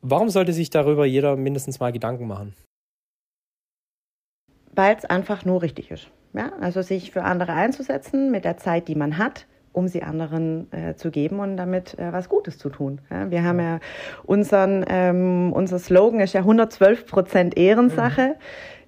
Warum 0.00 0.30
sollte 0.30 0.54
sich 0.54 0.70
darüber 0.70 1.04
jeder 1.04 1.36
mindestens 1.36 1.78
mal 1.78 1.92
Gedanken 1.92 2.26
machen? 2.26 2.54
Weil 4.72 4.96
es 4.96 5.04
einfach 5.04 5.44
nur 5.44 5.60
richtig 5.60 5.90
ist. 5.90 6.08
Ja? 6.32 6.52
Also 6.60 6.80
sich 6.80 7.10
für 7.10 7.22
andere 7.22 7.52
einzusetzen 7.52 8.30
mit 8.30 8.46
der 8.46 8.56
Zeit, 8.56 8.88
die 8.88 8.94
man 8.94 9.18
hat 9.18 9.46
um 9.74 9.88
sie 9.88 10.02
anderen 10.02 10.72
äh, 10.72 10.94
zu 10.94 11.10
geben 11.10 11.40
und 11.40 11.56
damit 11.56 11.98
äh, 11.98 12.12
was 12.12 12.28
Gutes 12.28 12.56
zu 12.56 12.70
tun. 12.70 13.00
Ja, 13.10 13.30
wir 13.30 13.42
haben 13.42 13.60
ja 13.60 13.80
unseren, 14.22 14.84
ähm, 14.88 15.52
unser 15.52 15.78
Slogan 15.78 16.20
ist 16.20 16.32
ja 16.32 16.40
112 16.40 17.06
Prozent 17.06 17.58
Ehrensache. 17.58 18.28
Mhm. 18.28 18.34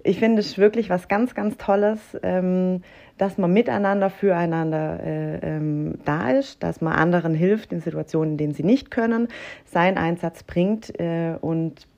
Ich 0.05 0.21
finde 0.21 0.41
es 0.41 0.57
wirklich 0.57 0.89
was 0.89 1.09
ganz, 1.09 1.35
ganz 1.35 1.57
Tolles, 1.57 1.99
ähm, 2.23 2.83
dass 3.19 3.37
man 3.37 3.53
miteinander, 3.53 4.09
füreinander 4.09 5.01
äh, 5.03 5.39
ähm, 5.43 5.99
da 6.05 6.31
ist, 6.31 6.63
dass 6.63 6.81
man 6.81 6.93
anderen 6.93 7.35
hilft 7.35 7.73
in 7.73 7.81
Situationen, 7.81 8.33
in 8.33 8.39
denen 8.39 8.55
sie 8.55 8.63
nicht 8.63 8.93
können, 8.93 9.27
seinen 9.65 9.99
Einsatz 9.99 10.45
bringt 10.45 10.99
äh, 11.01 11.35
und 11.41 11.89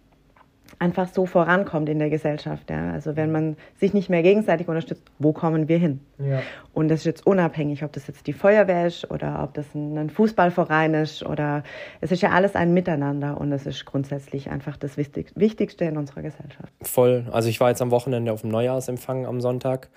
einfach 0.81 1.09
so 1.09 1.27
vorankommt 1.27 1.89
in 1.89 1.99
der 1.99 2.11
Gesellschaft. 2.11 2.71
Ja? 2.71 2.93
Also 2.93 3.17
wenn 3.17 3.33
man 3.33 3.57
sich 3.79 3.95
nicht 3.95 4.09
mehr 4.09 4.23
gegenseitig 4.23 4.69
unterstützt, 4.69 5.03
wo 5.19 5.33
kommen 5.33 5.69
wir 5.69 5.79
hin? 5.79 6.01
Ja. 6.19 6.41
Und 6.73 6.89
das 6.89 7.01
ist 7.01 7.07
jetzt 7.07 7.27
unabhängig, 7.27 7.83
ob 7.83 7.93
das 7.93 8.07
jetzt 8.07 8.27
die 8.27 8.33
Feuerwehr 8.33 8.87
ist 8.87 9.11
oder 9.11 9.43
ob 9.43 9.55
das 9.55 9.67
ein 9.75 10.11
Fußballverein 10.11 10.95
ist 10.95 11.25
oder 11.25 11.65
es 12.01 12.13
ist 12.13 12.23
ja 12.23 12.31
alles 12.31 12.55
ein 12.55 12.73
Miteinander 12.75 13.41
und 13.41 13.51
es 13.53 13.67
ist 13.67 13.85
grundsätzlich 13.87 14.51
einfach 14.51 14.77
das 14.77 14.97
Wichtigste 14.97 15.85
in 15.85 15.97
unserer 15.97 16.23
Gesellschaft. 16.23 16.73
Voll. 16.83 17.27
Also 17.33 17.49
ich 17.49 17.59
war 17.61 17.71
jetzt 17.71 17.83
am 17.83 17.91
Wochenende 17.91 18.33
auf 18.33 18.43
dem 18.43 18.51
Neujahrsempfang 18.51 19.27
am 19.27 19.41
Sonntag 19.41 19.89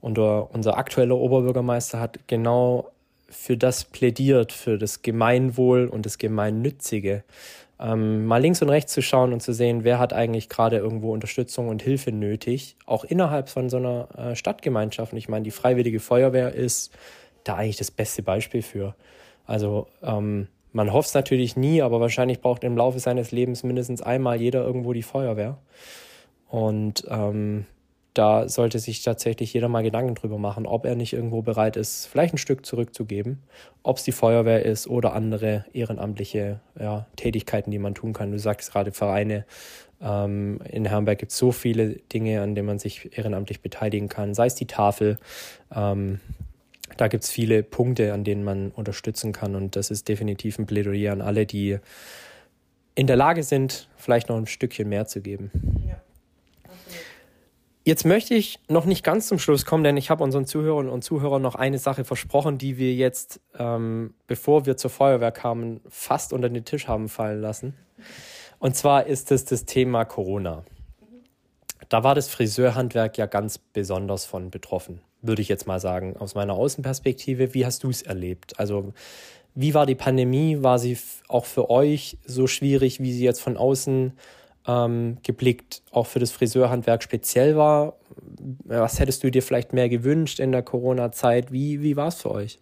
und 0.00 0.18
unser 0.18 0.78
aktueller 0.78 1.16
Oberbürgermeister 1.16 2.00
hat 2.00 2.20
genau 2.26 2.88
für 3.28 3.56
das 3.56 3.84
plädiert, 3.84 4.52
für 4.52 4.76
das 4.76 5.00
Gemeinwohl 5.00 5.86
und 5.86 6.04
das 6.04 6.18
Gemeinnützige 6.18 7.24
ähm, 7.82 8.26
mal 8.26 8.40
links 8.40 8.62
und 8.62 8.68
rechts 8.68 8.92
zu 8.92 9.02
schauen 9.02 9.32
und 9.32 9.42
zu 9.42 9.52
sehen, 9.52 9.82
wer 9.82 9.98
hat 9.98 10.12
eigentlich 10.12 10.48
gerade 10.48 10.76
irgendwo 10.76 11.12
Unterstützung 11.12 11.68
und 11.68 11.82
Hilfe 11.82 12.12
nötig, 12.12 12.76
auch 12.86 13.04
innerhalb 13.04 13.48
von 13.48 13.68
so 13.68 13.78
einer 13.78 14.08
äh, 14.16 14.36
Stadtgemeinschaft. 14.36 15.12
ich 15.14 15.28
meine, 15.28 15.42
die 15.42 15.50
Freiwillige 15.50 15.98
Feuerwehr 15.98 16.54
ist 16.54 16.92
da 17.44 17.56
eigentlich 17.56 17.78
das 17.78 17.90
beste 17.90 18.22
Beispiel 18.22 18.62
für. 18.62 18.94
Also 19.46 19.88
ähm, 20.02 20.46
man 20.72 20.92
hofft 20.92 21.08
es 21.08 21.14
natürlich 21.14 21.56
nie, 21.56 21.82
aber 21.82 22.00
wahrscheinlich 22.00 22.40
braucht 22.40 22.62
im 22.62 22.76
Laufe 22.76 23.00
seines 23.00 23.32
Lebens 23.32 23.64
mindestens 23.64 24.00
einmal 24.00 24.40
jeder 24.40 24.64
irgendwo 24.64 24.92
die 24.92 25.02
Feuerwehr. 25.02 25.58
Und 26.48 27.04
ähm, 27.08 27.66
da 28.14 28.48
sollte 28.48 28.78
sich 28.78 29.02
tatsächlich 29.02 29.54
jeder 29.54 29.68
mal 29.68 29.82
Gedanken 29.82 30.14
drüber 30.14 30.38
machen, 30.38 30.66
ob 30.66 30.84
er 30.84 30.94
nicht 30.94 31.12
irgendwo 31.12 31.40
bereit 31.42 31.76
ist, 31.76 32.06
vielleicht 32.06 32.34
ein 32.34 32.38
Stück 32.38 32.66
zurückzugeben, 32.66 33.42
ob 33.82 33.96
es 33.96 34.04
die 34.04 34.12
Feuerwehr 34.12 34.64
ist 34.64 34.86
oder 34.86 35.14
andere 35.14 35.64
ehrenamtliche 35.72 36.60
ja, 36.78 37.06
Tätigkeiten, 37.16 37.70
die 37.70 37.78
man 37.78 37.94
tun 37.94 38.12
kann. 38.12 38.30
Du 38.30 38.38
sagst 38.38 38.70
gerade 38.72 38.92
Vereine. 38.92 39.46
Ähm, 40.02 40.60
in 40.68 40.84
Herrenberg 40.84 41.18
gibt 41.18 41.32
es 41.32 41.38
so 41.38 41.52
viele 41.52 41.94
Dinge, 42.12 42.42
an 42.42 42.54
denen 42.54 42.66
man 42.66 42.78
sich 42.78 43.16
ehrenamtlich 43.16 43.60
beteiligen 43.62 44.08
kann, 44.08 44.34
sei 44.34 44.46
es 44.46 44.54
die 44.54 44.66
Tafel. 44.66 45.18
Ähm, 45.74 46.20
da 46.98 47.08
gibt 47.08 47.24
es 47.24 47.30
viele 47.30 47.62
Punkte, 47.62 48.12
an 48.12 48.24
denen 48.24 48.44
man 48.44 48.70
unterstützen 48.72 49.32
kann 49.32 49.54
und 49.54 49.76
das 49.76 49.90
ist 49.90 50.08
definitiv 50.08 50.58
ein 50.58 50.66
Plädoyer 50.66 51.12
an 51.12 51.22
alle, 51.22 51.46
die 51.46 51.78
in 52.94 53.06
der 53.06 53.16
Lage 53.16 53.42
sind, 53.42 53.88
vielleicht 53.96 54.28
noch 54.28 54.36
ein 54.36 54.46
Stückchen 54.46 54.88
mehr 54.88 55.06
zu 55.06 55.22
geben. 55.22 55.50
Ja. 55.88 55.91
Jetzt 57.84 58.04
möchte 58.04 58.34
ich 58.34 58.60
noch 58.68 58.84
nicht 58.84 59.02
ganz 59.02 59.26
zum 59.26 59.40
Schluss 59.40 59.64
kommen, 59.64 59.82
denn 59.82 59.96
ich 59.96 60.08
habe 60.08 60.22
unseren 60.22 60.46
Zuhörern 60.46 60.88
und 60.88 61.02
Zuhörern 61.02 61.42
noch 61.42 61.56
eine 61.56 61.78
Sache 61.78 62.04
versprochen, 62.04 62.56
die 62.56 62.78
wir 62.78 62.94
jetzt, 62.94 63.40
ähm, 63.58 64.14
bevor 64.28 64.66
wir 64.66 64.76
zur 64.76 64.90
Feuerwehr 64.90 65.32
kamen, 65.32 65.80
fast 65.88 66.32
unter 66.32 66.48
den 66.48 66.64
Tisch 66.64 66.86
haben 66.86 67.08
fallen 67.08 67.40
lassen. 67.40 67.74
Und 68.60 68.76
zwar 68.76 69.06
ist 69.06 69.32
es 69.32 69.44
das 69.44 69.64
Thema 69.64 70.04
Corona. 70.04 70.64
Da 71.88 72.04
war 72.04 72.14
das 72.14 72.28
Friseurhandwerk 72.28 73.18
ja 73.18 73.26
ganz 73.26 73.58
besonders 73.58 74.26
von 74.26 74.50
betroffen, 74.50 75.00
würde 75.20 75.42
ich 75.42 75.48
jetzt 75.48 75.66
mal 75.66 75.80
sagen, 75.80 76.16
aus 76.16 76.36
meiner 76.36 76.54
Außenperspektive. 76.54 77.52
Wie 77.52 77.66
hast 77.66 77.82
du 77.82 77.90
es 77.90 78.02
erlebt? 78.02 78.60
Also 78.60 78.92
wie 79.56 79.74
war 79.74 79.86
die 79.86 79.96
Pandemie? 79.96 80.62
War 80.62 80.78
sie 80.78 80.96
auch 81.26 81.44
für 81.44 81.68
euch 81.68 82.16
so 82.24 82.46
schwierig, 82.46 83.00
wie 83.00 83.12
sie 83.12 83.24
jetzt 83.24 83.42
von 83.42 83.56
außen 83.56 84.12
ähm, 84.66 85.18
geblickt 85.22 85.82
auch 85.90 86.06
für 86.06 86.18
das 86.18 86.30
Friseurhandwerk 86.30 87.02
speziell 87.02 87.56
war? 87.56 87.94
Was 88.64 89.00
hättest 89.00 89.24
du 89.24 89.30
dir 89.30 89.42
vielleicht 89.42 89.72
mehr 89.72 89.88
gewünscht 89.88 90.40
in 90.40 90.52
der 90.52 90.62
Corona-Zeit? 90.62 91.52
Wie, 91.52 91.82
wie 91.82 91.96
war 91.96 92.08
es 92.08 92.22
für 92.22 92.30
euch? 92.30 92.58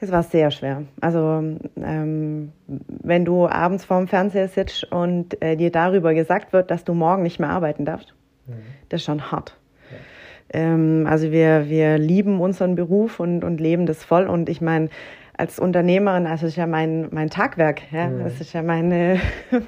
Es 0.00 0.10
war 0.12 0.22
sehr 0.22 0.50
schwer. 0.50 0.82
Also 1.00 1.42
ähm, 1.76 2.52
wenn 2.66 3.24
du 3.24 3.48
abends 3.48 3.84
vorm 3.84 4.06
Fernseher 4.06 4.48
sitzt 4.48 4.84
und 4.92 5.40
äh, 5.42 5.56
dir 5.56 5.70
darüber 5.70 6.12
gesagt 6.12 6.52
wird, 6.52 6.70
dass 6.70 6.84
du 6.84 6.92
morgen 6.94 7.22
nicht 7.22 7.38
mehr 7.38 7.48
arbeiten 7.50 7.84
darfst, 7.84 8.14
mhm. 8.46 8.52
das 8.90 9.00
ist 9.00 9.06
schon 9.06 9.30
hart. 9.30 9.56
Ja. 9.90 10.60
Ähm, 10.60 11.06
also 11.08 11.30
wir, 11.30 11.70
wir 11.70 11.96
lieben 11.96 12.40
unseren 12.40 12.74
Beruf 12.74 13.18
und, 13.18 13.44
und 13.44 13.60
leben 13.60 13.86
das 13.86 14.04
voll. 14.04 14.26
Und 14.26 14.50
ich 14.50 14.60
meine, 14.60 14.90
als 15.36 15.58
Unternehmerin, 15.58 16.26
also 16.26 16.42
das 16.42 16.52
ist 16.52 16.56
ja 16.56 16.66
mein, 16.66 17.08
mein 17.10 17.30
Tagwerk, 17.30 17.92
ja? 17.92 18.08
Mhm. 18.08 18.24
das 18.24 18.40
ist 18.40 18.52
ja 18.52 18.62
meine, 18.62 19.20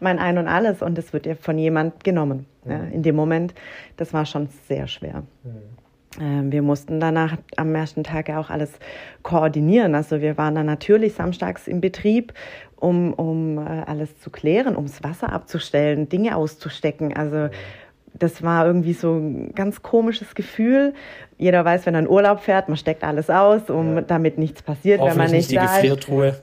mein 0.00 0.18
Ein 0.18 0.38
und 0.38 0.48
Alles 0.48 0.82
und 0.82 0.96
das 0.96 1.12
wird 1.12 1.26
ja 1.26 1.34
von 1.34 1.58
jemand 1.58 2.04
genommen. 2.04 2.46
Mhm. 2.64 2.70
Ja? 2.70 2.78
In 2.84 3.02
dem 3.02 3.16
Moment, 3.16 3.54
das 3.96 4.12
war 4.12 4.24
schon 4.24 4.48
sehr 4.66 4.86
schwer. 4.86 5.22
Mhm. 5.44 5.50
Ähm, 6.20 6.52
wir 6.52 6.62
mussten 6.62 7.00
danach 7.00 7.36
am 7.56 7.74
ersten 7.74 8.02
Tag 8.02 8.28
ja 8.28 8.40
auch 8.40 8.50
alles 8.50 8.72
koordinieren. 9.22 9.94
Also 9.94 10.20
wir 10.20 10.36
waren 10.38 10.54
dann 10.54 10.66
natürlich 10.66 11.14
samstags 11.14 11.68
im 11.68 11.80
Betrieb, 11.80 12.32
um, 12.76 13.12
um 13.12 13.58
äh, 13.58 13.82
alles 13.86 14.18
zu 14.18 14.30
klären, 14.30 14.74
ums 14.74 15.04
Wasser 15.04 15.32
abzustellen, 15.32 16.08
Dinge 16.08 16.36
auszustecken. 16.36 17.16
Also 17.16 17.36
mhm 17.36 17.50
das 18.14 18.42
war 18.42 18.66
irgendwie 18.66 18.92
so 18.92 19.14
ein 19.14 19.54
ganz 19.54 19.82
komisches 19.82 20.34
Gefühl. 20.34 20.94
Jeder 21.38 21.64
weiß, 21.64 21.86
wenn 21.86 21.94
er 21.94 22.00
in 22.00 22.08
Urlaub 22.08 22.40
fährt, 22.40 22.68
man 22.68 22.76
steckt 22.76 23.02
alles 23.02 23.30
aus, 23.30 23.70
um 23.70 23.96
ja. 23.96 24.00
damit 24.02 24.36
nichts 24.36 24.62
passiert, 24.62 25.00
wenn 25.00 25.16
man 25.16 25.30
nicht, 25.30 25.50
nicht 25.50 25.56
da 25.56 25.78
ist. 25.78 25.82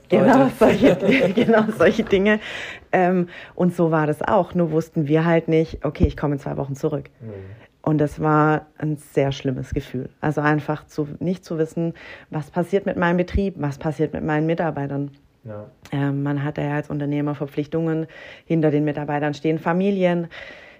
Genau 0.08 0.50
solche, 0.58 0.96
genau 1.34 1.64
solche 1.76 2.04
Dinge. 2.04 2.40
Ähm, 2.90 3.28
und 3.54 3.76
so 3.76 3.90
war 3.90 4.06
das 4.06 4.22
auch. 4.22 4.54
Nur 4.54 4.72
wussten 4.72 5.06
wir 5.06 5.24
halt 5.24 5.48
nicht, 5.48 5.84
okay, 5.84 6.06
ich 6.06 6.16
komme 6.16 6.34
in 6.34 6.40
zwei 6.40 6.56
Wochen 6.56 6.74
zurück. 6.74 7.10
Mhm. 7.20 7.32
Und 7.82 7.98
das 7.98 8.20
war 8.20 8.66
ein 8.76 8.96
sehr 8.96 9.32
schlimmes 9.32 9.72
Gefühl. 9.72 10.10
Also 10.20 10.40
einfach 10.40 10.86
zu, 10.86 11.08
nicht 11.20 11.44
zu 11.44 11.58
wissen, 11.58 11.94
was 12.28 12.50
passiert 12.50 12.86
mit 12.86 12.96
meinem 12.96 13.16
Betrieb, 13.16 13.54
was 13.56 13.78
passiert 13.78 14.12
mit 14.12 14.24
meinen 14.24 14.46
Mitarbeitern. 14.46 15.12
Ja. 15.44 15.66
Ähm, 15.92 16.22
man 16.22 16.42
hat 16.42 16.58
ja 16.58 16.74
als 16.74 16.90
Unternehmer 16.90 17.34
Verpflichtungen. 17.34 18.06
Hinter 18.44 18.70
den 18.70 18.84
Mitarbeitern 18.84 19.32
stehen 19.32 19.58
Familien 19.58 20.28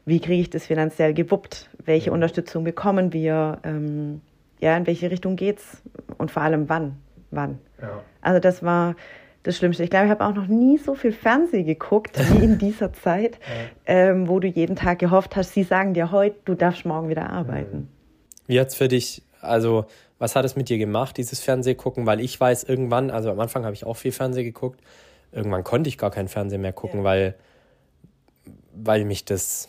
wie 0.05 0.21
kriege 0.21 0.43
ich 0.43 0.51
das 0.51 0.67
finanziell 0.67 1.15
gewuppt, 1.15 1.71
welche 1.85 2.07
ja. 2.07 2.13
Unterstützung 2.13 2.65
bekommen 2.65 3.13
wir, 3.13 3.59
ähm, 3.65 4.21
ja, 4.61 4.77
in 4.77 4.87
welche 4.87 5.11
Richtung 5.11 5.37
geht's 5.37 5.83
und 6.17 6.31
vor 6.31 6.43
allem 6.43 6.69
wann, 6.69 6.97
wann. 7.31 7.59
Ja. 7.81 8.03
Also 8.21 8.41
das 8.41 8.63
war 8.63 8.97
das 9.43 9.57
Schlimmste. 9.57 9.85
Ich 9.85 9.91
glaube, 9.91 10.07
ich 10.07 10.11
habe 10.11 10.25
auch 10.25 10.35
noch 10.35 10.47
nie 10.47 10.79
so 10.79 10.95
viel 10.95 11.13
Fernsehen 11.13 11.67
geguckt 11.67 12.19
wie 12.19 12.45
in 12.45 12.59
dieser 12.59 12.93
Zeit, 12.93 13.39
ja. 13.87 14.11
ähm, 14.11 14.29
wo 14.29 14.41
du 14.41 14.49
jeden 14.49 14.77
Tag 14.77 14.99
gehofft 14.99 15.37
hast, 15.37 15.55
sie 15.55 15.63
sagen 15.63 15.95
dir 15.95 16.11
heute, 16.11 16.37
du 16.45 16.55
darfst 16.55 16.85
morgen 16.85 17.09
wieder 17.09 17.31
arbeiten. 17.31 17.89
Wie 18.47 18.59
hat 18.59 18.69
es 18.69 18.75
für 18.75 18.89
dich, 18.89 19.23
also 19.41 19.87
was 20.19 20.35
hat 20.35 20.45
es 20.45 20.57
mit 20.57 20.69
dir 20.69 20.79
gemacht, 20.79 21.17
dieses 21.17 21.41
Fernsehgucken? 21.41 22.07
Weil 22.07 22.21
ich 22.21 22.39
weiß, 22.39 22.65
irgendwann, 22.65 23.11
also 23.11 23.31
am 23.31 23.41
Anfang 23.41 23.65
habe 23.65 23.75
ich 23.75 23.85
auch 23.85 23.97
viel 23.97 24.13
Fernsehen 24.13 24.45
geguckt, 24.45 24.81
irgendwann 25.33 25.65
konnte 25.65 25.89
ich 25.89 25.99
gar 25.99 26.11
kein 26.11 26.29
Fernsehen 26.29 26.61
mehr 26.61 26.73
gucken, 26.73 27.05
weil, 27.05 27.35
weil 28.75 29.05
mich 29.05 29.25
das 29.25 29.69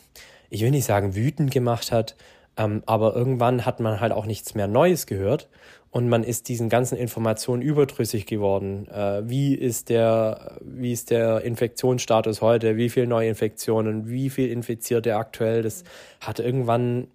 ich 0.49 0.62
will 0.62 0.71
nicht 0.71 0.85
sagen 0.85 1.15
wütend 1.15 1.51
gemacht 1.51 1.91
hat, 1.91 2.15
ähm, 2.57 2.83
aber 2.85 3.15
irgendwann 3.15 3.65
hat 3.65 3.79
man 3.79 3.99
halt 3.99 4.12
auch 4.12 4.25
nichts 4.25 4.55
mehr 4.55 4.67
Neues 4.67 5.05
gehört 5.05 5.49
und 5.91 6.09
man 6.09 6.23
ist 6.23 6.49
diesen 6.49 6.69
ganzen 6.69 6.97
Informationen 6.97 7.62
überdrüssig 7.62 8.25
geworden. 8.25 8.88
Äh, 8.89 9.27
wie 9.27 9.55
ist 9.55 9.89
der, 9.89 10.57
wie 10.62 10.91
ist 10.91 11.09
der 11.09 11.41
Infektionsstatus 11.41 12.41
heute? 12.41 12.77
Wie 12.77 12.89
viele 12.89 13.07
Neuinfektionen? 13.07 14.07
Wie 14.09 14.29
viel 14.29 14.51
Infizierte 14.51 15.15
aktuell? 15.15 15.63
Das 15.63 15.83
hat 16.21 16.39
irgendwann 16.39 17.07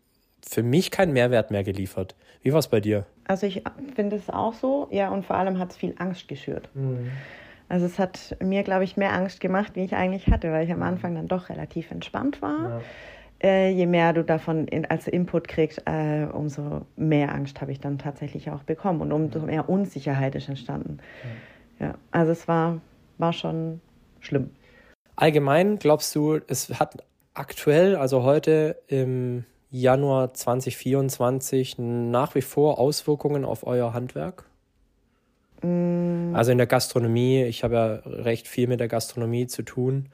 für 0.47 0.63
mich 0.63 0.91
keinen 0.91 1.13
Mehrwert 1.13 1.51
mehr 1.51 1.63
geliefert. 1.63 2.15
Wie 2.43 2.53
war 2.53 2.59
es 2.59 2.69
bei 2.69 2.81
dir? 2.81 3.07
Also 3.27 3.47
ich 3.47 3.63
finde 3.95 4.17
es 4.17 4.29
auch 4.29 4.55
so, 4.55 4.89
ja, 4.91 5.11
und 5.11 5.25
vor 5.25 5.37
allem 5.37 5.59
hat 5.59 5.71
es 5.71 5.77
viel 5.77 5.95
Angst 5.99 6.29
geschürt. 6.29 6.69
Mhm. 6.75 7.11
Also 7.69 7.87
es 7.87 7.99
hat 7.99 8.37
mir, 8.43 8.63
glaube 8.63 8.85
ich, 8.85 8.97
mehr 8.97 9.15
Angst 9.15 9.41
gemacht, 9.41 9.73
wie 9.75 9.85
ich 9.85 9.95
eigentlich 9.95 10.29
hatte, 10.29 10.53
weil 10.53 10.67
ich 10.67 10.73
am 10.73 10.83
Anfang 10.83 11.15
dann 11.15 11.29
doch 11.29 11.49
relativ 11.49 11.91
entspannt 11.91 12.43
war. 12.43 12.69
Ja 12.71 12.81
äh, 13.45 13.69
je 13.69 13.87
mehr 13.87 14.15
du 14.15 14.25
davon 14.25 14.67
in, 14.69 14.87
als 14.87 15.07
Input 15.07 15.47
kriegst, 15.47 15.83
äh, 15.85 16.27
umso 16.33 16.87
mehr 16.97 17.35
Angst 17.35 17.61
habe 17.61 17.73
ich 17.73 17.79
dann 17.79 17.99
tatsächlich 17.99 18.51
auch 18.51 18.63
bekommen 18.63 19.03
und 19.03 19.13
umso 19.13 19.41
mehr 19.41 19.69
Unsicherheit 19.69 20.35
ist 20.35 20.49
entstanden. 20.49 20.99
Ja, 21.79 21.87
ja 21.87 21.95
also 22.11 22.33
es 22.33 22.49
war, 22.49 22.81
war 23.19 23.35
schon 23.35 23.81
schlimm. 24.21 24.51
Allgemein 25.17 25.79
glaubst 25.79 26.15
du, 26.15 26.41
es 26.49 26.81
hat 26.81 27.05
aktuell, 27.35 27.97
also 27.97 28.23
heute 28.23 28.79
im 28.89 29.45
Januar 29.71 30.33
2024, 30.33 31.79
nach 31.79 32.35
wie 32.35 32.43
vor 32.43 32.79
Auswirkungen 32.79 33.45
auf 33.45 33.67
euer 33.67 33.93
Handwerk? 33.93 34.45
Mm. 35.63 36.35
Also 36.35 36.51
in 36.51 36.59
der 36.59 36.67
Gastronomie, 36.67 37.43
ich 37.43 37.63
habe 37.63 37.75
ja 37.75 37.95
recht 38.07 38.49
viel 38.49 38.69
mit 38.69 38.81
der 38.81 38.89
Gastronomie 38.89 39.47
zu 39.47 39.63
tun. 39.63 40.07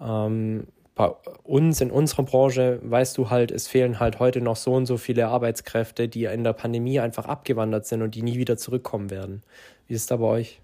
Ähm, 0.00 0.66
bei 0.94 1.08
uns 1.44 1.80
in 1.80 1.90
unserer 1.90 2.24
Branche 2.24 2.80
weißt 2.82 3.16
du 3.16 3.30
halt, 3.30 3.50
es 3.50 3.66
fehlen 3.66 3.98
halt 3.98 4.18
heute 4.18 4.40
noch 4.40 4.56
so 4.56 4.74
und 4.74 4.86
so 4.86 4.96
viele 4.98 5.28
Arbeitskräfte, 5.28 6.08
die 6.08 6.24
in 6.24 6.44
der 6.44 6.52
Pandemie 6.52 7.00
einfach 7.00 7.26
abgewandert 7.26 7.86
sind 7.86 8.02
und 8.02 8.14
die 8.14 8.22
nie 8.22 8.38
wieder 8.38 8.56
zurückkommen 8.56 9.10
werden. 9.10 9.42
Wie 9.86 9.94
ist 9.94 10.02
es 10.02 10.06
da 10.06 10.16
bei 10.16 10.26
euch? 10.26 10.60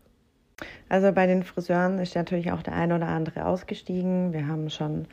Also 0.88 1.12
bei 1.12 1.26
den 1.26 1.42
Friseuren 1.42 1.98
ist 1.98 2.14
natürlich 2.14 2.52
auch 2.52 2.62
der 2.62 2.74
eine 2.74 2.94
oder 2.96 3.08
andere 3.08 3.46
ausgestiegen. 3.46 4.32
Wir 4.32 4.46
haben 4.46 4.70
schon 4.70 5.06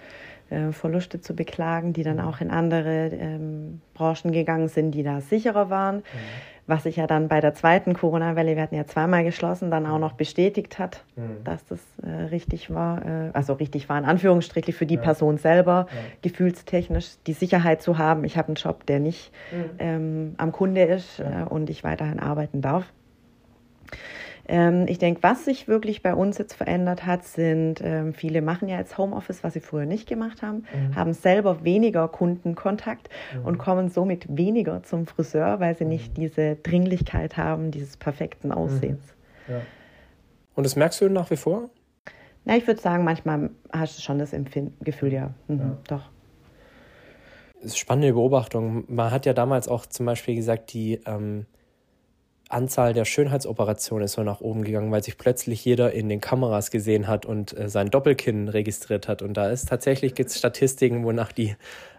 äh, 0.50 0.72
Verluste 0.72 1.22
zu 1.22 1.36
beklagen, 1.36 1.94
die 1.94 2.04
dann 2.04 2.18
mhm. 2.18 2.24
auch 2.24 2.42
in 2.42 2.52
andere 2.52 3.10
ähm, 3.14 3.82
Branchen 3.94 4.32
gegangen 4.32 4.68
sind, 4.68 4.92
die 4.92 5.04
da 5.04 5.22
sicherer 5.22 5.70
waren. 5.70 5.98
Mhm 5.98 6.56
was 6.68 6.84
sich 6.84 6.96
ja 6.96 7.06
dann 7.06 7.28
bei 7.28 7.42
der 7.42 7.54
zweiten 7.54 7.94
Corona-Welle, 7.94 8.56
wir 8.56 8.64
hatten 8.64 8.76
ja 8.76 8.86
zweimal 8.86 9.24
geschlossen, 9.24 9.70
dann 9.70 9.86
auch 9.86 10.00
noch 10.00 10.14
bestätigt 10.14 10.80
hat, 10.80 11.04
mhm. 11.16 11.44
dass 11.44 11.66
das 11.66 11.80
äh, 12.02 12.10
richtig 12.10 12.74
war, 12.74 13.06
äh, 13.06 13.30
also 13.34 13.54
richtig 13.54 13.88
war 13.88 13.98
in 14.00 14.06
Anführungsstrichen 14.06 14.74
für 14.74 14.86
die 14.86 14.96
ja. 14.96 15.02
Person 15.02 15.38
selber, 15.38 15.88
ja. 15.90 15.98
gefühlstechnisch 16.24 17.18
die 17.28 17.34
Sicherheit 17.34 17.82
zu 17.82 17.98
haben, 17.98 18.24
ich 18.24 18.38
habe 18.38 18.48
einen 18.48 18.56
Job, 18.56 18.86
der 18.88 19.00
nicht 19.00 19.32
mhm. 19.52 19.70
ähm, 19.80 20.36
am 20.38 20.52
Kunde 20.52 20.84
ist 20.84 21.20
ja. 21.20 21.44
äh, 21.44 21.46
und 21.46 21.70
ich 21.70 21.84
weiterhin 21.84 22.20
arbeiten 22.20 22.62
darf. 22.62 22.92
Ähm, 24.48 24.86
ich 24.88 25.00
denke, 25.00 25.24
was 25.24 25.46
sich 25.46 25.68
wirklich 25.68 26.04
bei 26.04 26.14
uns 26.14 26.38
jetzt 26.38 26.54
verändert 26.54 27.06
hat, 27.06 27.24
sind, 27.24 27.82
ähm, 27.84 28.14
viele 28.14 28.42
machen 28.42 28.68
ja 28.68 28.78
jetzt 28.78 28.98
Homeoffice, 28.98 29.44
was 29.44 29.54
sie 29.54 29.60
früher 29.60 29.86
nicht 29.86 30.08
gemacht 30.08 30.42
haben, 30.42 30.66
mhm. 30.74 30.96
haben 30.96 31.14
selber 31.14 31.64
weniger 31.64 32.08
Kundenkontakt 32.08 33.10
mhm. 33.34 33.46
und 33.46 33.58
kommen 33.58 33.90
somit 33.90 34.26
weniger 34.30 34.84
zum 34.84 35.08
Friseur, 35.08 35.60
weil 35.60 35.76
sie 35.76 35.86
nicht 35.86 36.12
mhm. 36.12 36.22
diese 36.22 36.56
Dringlichkeit 36.58 37.38
haben, 37.38 37.72
dieses 37.72 37.98
perfekten 37.98 38.50
mhm. 38.50 38.54
Aussehens. 38.54 39.16
Ja. 39.48 39.62
Und 40.54 40.64
das 40.64 40.76
merkst 40.76 41.02
du 41.02 41.10
nach 41.10 41.30
wie 41.32 41.38
vor? 41.38 41.70
Na, 42.46 42.56
ich 42.56 42.68
würde 42.68 42.80
sagen, 42.80 43.04
manchmal 43.04 43.50
hast 43.72 43.98
du 43.98 44.02
schon 44.04 44.20
das 44.20 44.32
Empfinden, 44.32 44.84
Gefühl, 44.84 45.12
ja. 45.12 45.34
Mhm, 45.48 45.60
ja. 45.60 45.78
Doch. 45.88 46.10
Das 47.56 47.72
ist 47.72 47.80
spannende 47.80 48.14
Beobachtung. 48.14 48.86
Man 48.88 49.10
hat 49.10 49.26
ja 49.26 49.34
damals 49.34 49.68
auch 49.68 49.88
zum 49.88 50.06
Beispiel 50.06 50.36
gesagt, 50.36 50.72
die 50.74 51.02
ähm, 51.08 51.48
Anzahl 52.50 52.94
der 52.94 53.06
Schönheitsoperationen 53.06 54.06
ist 54.06 54.14
so 54.14 54.24
nach 54.24 54.42
oben 54.42 54.64
gegangen, 54.64 54.92
weil 54.92 55.04
sich 55.04 55.18
plötzlich 55.18 55.64
jeder 55.66 55.94
in 55.94 56.10
den 56.10 56.22
Kameras 56.22 56.72
gesehen 56.72 57.08
hat 57.08 57.26
und 57.26 57.58
äh, 57.58 57.70
sein 57.70 57.90
Doppelkinn 57.90 58.50
registriert 58.50 59.08
hat. 59.08 59.22
Und 59.22 59.36
da 59.36 59.50
ist 59.50 59.70
tatsächlich 59.70 60.14
gibt's 60.14 60.38
Statistiken, 60.38 61.04
wonach 61.04 61.32
die 61.32 61.56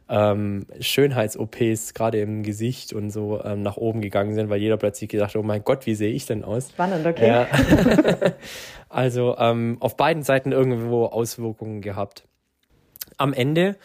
ähm, 0.09 0.67
Schönheits-OPs 0.79 1.95
gerade 1.95 2.21
im 2.21 2.45
Gesicht 2.45 2.93
und 2.93 3.11
so 3.11 3.43
ähm, 3.43 3.63
nach 3.63 3.77
oben 3.77 4.01
gegangen 4.01 4.35
sind, 4.35 4.49
weil 4.49 4.61
jeder 4.61 4.77
plötzlich 4.77 5.11
gesagt 5.11 5.35
hat, 5.35 5.41
oh 5.41 5.45
mein 5.45 5.65
Gott, 5.65 5.85
wie 5.87 5.97
sehe 5.97 6.13
ich 6.13 6.27
denn 6.27 6.45
aus? 6.45 6.71
Spannend, 6.71 7.07
okay. 7.07 7.27
Ja. 7.27 7.47
also 8.89 9.37
ähm, 9.39 9.79
auf 9.81 9.97
beiden 9.97 10.23
Seiten 10.23 10.53
irgendwo 10.53 11.07
Auswirkungen 11.07 11.81
gehabt. 11.81 12.25
Am 13.17 13.33
Ende 13.33 13.77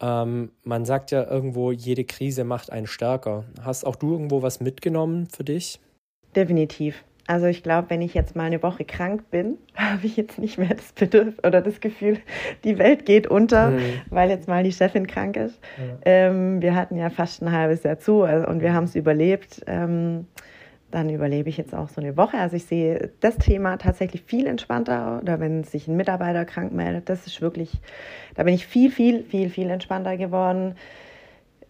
ähm, 0.00 0.52
man 0.62 0.84
sagt 0.84 1.10
ja 1.10 1.24
irgendwo, 1.24 1.72
jede 1.72 2.04
Krise 2.04 2.44
macht 2.44 2.70
einen 2.70 2.86
stärker. 2.86 3.44
Hast 3.62 3.86
auch 3.86 3.96
du 3.96 4.12
irgendwo 4.12 4.42
was 4.42 4.60
mitgenommen 4.60 5.26
für 5.26 5.44
dich? 5.44 5.80
Definitiv. 6.36 7.02
Also 7.28 7.46
ich 7.46 7.64
glaube, 7.64 7.90
wenn 7.90 8.02
ich 8.02 8.14
jetzt 8.14 8.36
mal 8.36 8.44
eine 8.44 8.62
Woche 8.62 8.84
krank 8.84 9.30
bin, 9.30 9.58
habe 9.74 10.06
ich 10.06 10.16
jetzt 10.16 10.38
nicht 10.38 10.58
mehr 10.58 10.74
das 10.74 10.92
Bedürfnis 10.92 11.42
oder 11.44 11.60
das 11.60 11.80
Gefühl, 11.80 12.18
die 12.64 12.78
Welt 12.78 13.04
geht 13.04 13.26
unter, 13.26 13.70
mhm. 13.70 13.80
weil 14.10 14.30
jetzt 14.30 14.46
mal 14.46 14.62
die 14.62 14.72
Chefin 14.72 15.06
krank 15.06 15.36
ist. 15.36 15.58
Ja. 15.78 15.98
Ähm, 16.04 16.62
wir 16.62 16.74
hatten 16.74 16.96
ja 16.96 17.10
fast 17.10 17.42
ein 17.42 17.50
halbes 17.50 17.82
Jahr 17.82 17.98
zu 17.98 18.22
also, 18.22 18.46
und 18.46 18.60
wir 18.60 18.72
haben 18.72 18.84
es 18.84 18.94
überlebt. 18.94 19.62
Ähm, 19.66 20.26
dann 20.92 21.10
überlebe 21.10 21.48
ich 21.48 21.56
jetzt 21.56 21.74
auch 21.74 21.88
so 21.88 22.00
eine 22.00 22.16
Woche. 22.16 22.38
Also 22.38 22.56
ich 22.56 22.64
sehe 22.64 23.10
das 23.20 23.36
Thema 23.38 23.76
tatsächlich 23.76 24.22
viel 24.22 24.46
entspannter. 24.46 25.18
Oder 25.20 25.40
wenn 25.40 25.64
sich 25.64 25.88
ein 25.88 25.96
Mitarbeiter 25.96 26.44
krank 26.44 26.72
meldet, 26.72 27.08
das 27.08 27.26
ist 27.26 27.42
wirklich, 27.42 27.72
da 28.36 28.44
bin 28.44 28.54
ich 28.54 28.66
viel, 28.66 28.90
viel, 28.90 29.24
viel, 29.24 29.50
viel 29.50 29.68
entspannter 29.68 30.16
geworden. 30.16 30.76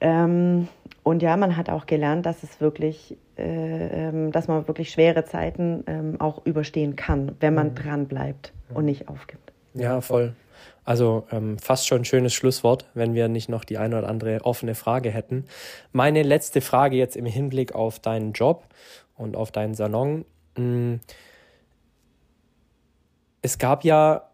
Ähm, 0.01 0.69
und 1.03 1.23
ja, 1.23 1.37
man 1.37 1.57
hat 1.57 1.71
auch 1.71 1.87
gelernt, 1.87 2.27
dass 2.27 2.43
es 2.43 2.61
wirklich, 2.61 3.17
äh, 3.39 4.09
ähm, 4.09 4.33
dass 4.33 4.49
man 4.49 4.67
wirklich 4.67 4.91
schwere 4.91 5.25
Zeiten 5.25 5.85
ähm, 5.87 6.21
auch 6.21 6.45
überstehen 6.47 6.97
kann, 6.97 7.37
wenn 7.41 7.55
man 7.55 7.71
mhm. 7.71 7.75
dran 7.75 8.07
bleibt 8.07 8.53
und 8.73 8.85
nicht 8.85 9.09
aufgibt. 9.09 9.53
Ja, 9.75 10.01
voll. 10.01 10.35
Also 10.85 11.27
ähm, 11.33 11.59
fast 11.59 11.87
schon 11.87 12.03
ein 12.03 12.05
schönes 12.05 12.33
Schlusswort, 12.33 12.87
wenn 12.95 13.15
wir 13.15 13.29
nicht 13.29 13.49
noch 13.49 13.65
die 13.65 13.77
eine 13.77 13.99
oder 13.99 14.09
andere 14.09 14.45
offene 14.45 14.75
Frage 14.75 15.11
hätten. 15.11 15.45
Meine 15.93 16.23
letzte 16.23 16.61
Frage 16.61 16.97
jetzt 16.97 17.17
im 17.17 17.27
Hinblick 17.27 17.75
auf 17.75 17.99
deinen 17.99 18.33
Job 18.33 18.65
und 19.17 19.37
auf 19.37 19.51
deinen 19.51 19.75
Salon. 19.75 20.25
Hm, 20.57 21.01
es 23.43 23.59
gab 23.59 23.85
ja 23.85 24.31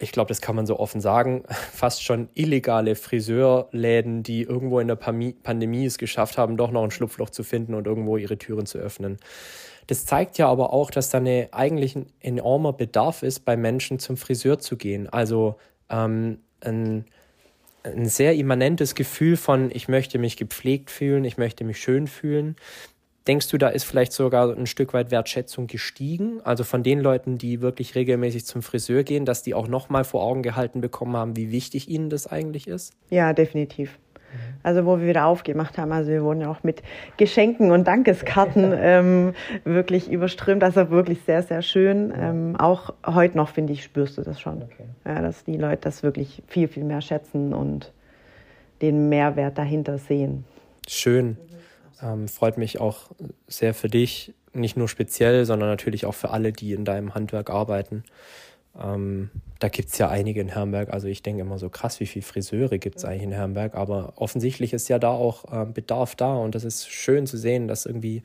ich 0.00 0.12
glaube, 0.12 0.28
das 0.28 0.40
kann 0.40 0.56
man 0.56 0.66
so 0.66 0.78
offen 0.78 1.00
sagen, 1.00 1.44
fast 1.72 2.02
schon 2.02 2.28
illegale 2.34 2.96
Friseurläden, 2.96 4.22
die 4.22 4.42
irgendwo 4.42 4.80
in 4.80 4.88
der 4.88 4.96
Pandemie 4.96 5.84
es 5.84 5.98
geschafft 5.98 6.38
haben, 6.38 6.56
doch 6.56 6.70
noch 6.70 6.82
ein 6.82 6.90
Schlupfloch 6.90 7.30
zu 7.30 7.42
finden 7.42 7.74
und 7.74 7.86
irgendwo 7.86 8.16
ihre 8.16 8.38
Türen 8.38 8.66
zu 8.66 8.78
öffnen. 8.78 9.18
Das 9.86 10.06
zeigt 10.06 10.38
ja 10.38 10.48
aber 10.48 10.72
auch, 10.72 10.90
dass 10.90 11.10
da 11.10 11.18
eine, 11.18 11.48
eigentlich 11.52 11.96
ein 11.96 12.06
enormer 12.20 12.72
Bedarf 12.72 13.22
ist, 13.22 13.44
bei 13.44 13.56
Menschen 13.56 13.98
zum 13.98 14.16
Friseur 14.16 14.58
zu 14.58 14.76
gehen. 14.76 15.08
Also 15.08 15.56
ähm, 15.90 16.38
ein, 16.60 17.04
ein 17.82 18.06
sehr 18.06 18.34
immanentes 18.36 18.94
Gefühl 18.94 19.36
von, 19.36 19.70
ich 19.72 19.88
möchte 19.88 20.18
mich 20.18 20.36
gepflegt 20.36 20.90
fühlen, 20.90 21.24
ich 21.24 21.38
möchte 21.38 21.64
mich 21.64 21.78
schön 21.78 22.06
fühlen. 22.06 22.56
Denkst 23.26 23.48
du, 23.48 23.58
da 23.58 23.68
ist 23.68 23.84
vielleicht 23.84 24.12
sogar 24.12 24.50
ein 24.56 24.66
Stück 24.66 24.94
weit 24.94 25.10
Wertschätzung 25.10 25.66
gestiegen? 25.66 26.40
Also 26.42 26.64
von 26.64 26.82
den 26.82 27.00
Leuten, 27.00 27.36
die 27.36 27.60
wirklich 27.60 27.94
regelmäßig 27.94 28.46
zum 28.46 28.62
Friseur 28.62 29.02
gehen, 29.02 29.26
dass 29.26 29.42
die 29.42 29.54
auch 29.54 29.68
nochmal 29.68 30.04
vor 30.04 30.22
Augen 30.22 30.42
gehalten 30.42 30.80
bekommen 30.80 31.16
haben, 31.16 31.36
wie 31.36 31.50
wichtig 31.50 31.88
ihnen 31.88 32.08
das 32.08 32.26
eigentlich 32.26 32.66
ist? 32.66 32.94
Ja, 33.10 33.32
definitiv. 33.32 33.98
Also 34.62 34.84
wo 34.86 34.98
wir 35.00 35.08
wieder 35.08 35.26
aufgemacht 35.26 35.78
haben, 35.78 35.92
also 35.92 36.10
wir 36.10 36.22
wurden 36.22 36.42
ja 36.42 36.50
auch 36.50 36.62
mit 36.62 36.82
Geschenken 37.16 37.70
und 37.70 37.86
Dankeskarten 37.86 38.72
ähm, 38.76 39.34
wirklich 39.64 40.10
überströmt. 40.10 40.62
Das 40.62 40.76
war 40.76 40.90
wirklich 40.90 41.20
sehr, 41.26 41.42
sehr 41.42 41.62
schön. 41.62 42.12
Ähm, 42.16 42.56
auch 42.58 42.94
heute 43.06 43.36
noch, 43.36 43.48
finde 43.48 43.72
ich, 43.72 43.82
spürst 43.82 44.18
du 44.18 44.22
das 44.22 44.40
schon. 44.40 44.62
Okay. 44.62 44.84
Ja, 45.04 45.20
dass 45.22 45.44
die 45.44 45.56
Leute 45.56 45.82
das 45.82 46.02
wirklich 46.02 46.42
viel, 46.46 46.68
viel 46.68 46.84
mehr 46.84 47.00
schätzen 47.00 47.52
und 47.52 47.92
den 48.82 49.08
Mehrwert 49.08 49.58
dahinter 49.58 49.98
sehen. 49.98 50.44
Schön. 50.86 51.36
Ähm, 52.02 52.28
freut 52.28 52.58
mich 52.58 52.80
auch 52.80 53.10
sehr 53.46 53.74
für 53.74 53.88
dich, 53.88 54.34
nicht 54.52 54.76
nur 54.76 54.88
speziell, 54.88 55.44
sondern 55.44 55.68
natürlich 55.68 56.06
auch 56.06 56.14
für 56.14 56.30
alle, 56.30 56.52
die 56.52 56.72
in 56.72 56.84
deinem 56.84 57.14
Handwerk 57.14 57.50
arbeiten. 57.50 58.04
Ähm, 58.78 59.30
da 59.58 59.68
gibt 59.68 59.90
es 59.90 59.98
ja 59.98 60.08
einige 60.08 60.40
in 60.40 60.48
Herrenberg. 60.48 60.90
Also 60.90 61.08
ich 61.08 61.22
denke 61.22 61.42
immer 61.42 61.58
so 61.58 61.68
krass, 61.68 62.00
wie 62.00 62.06
viele 62.06 62.24
Friseure 62.24 62.78
gibt 62.78 62.98
es 62.98 63.04
eigentlich 63.04 63.24
in 63.24 63.32
Herrenberg. 63.32 63.74
Aber 63.74 64.14
offensichtlich 64.16 64.72
ist 64.72 64.88
ja 64.88 64.98
da 64.98 65.10
auch 65.10 65.44
ähm, 65.52 65.72
Bedarf 65.72 66.14
da 66.14 66.34
und 66.34 66.54
das 66.54 66.64
ist 66.64 66.88
schön 66.88 67.26
zu 67.26 67.36
sehen, 67.36 67.68
dass 67.68 67.86
irgendwie 67.86 68.22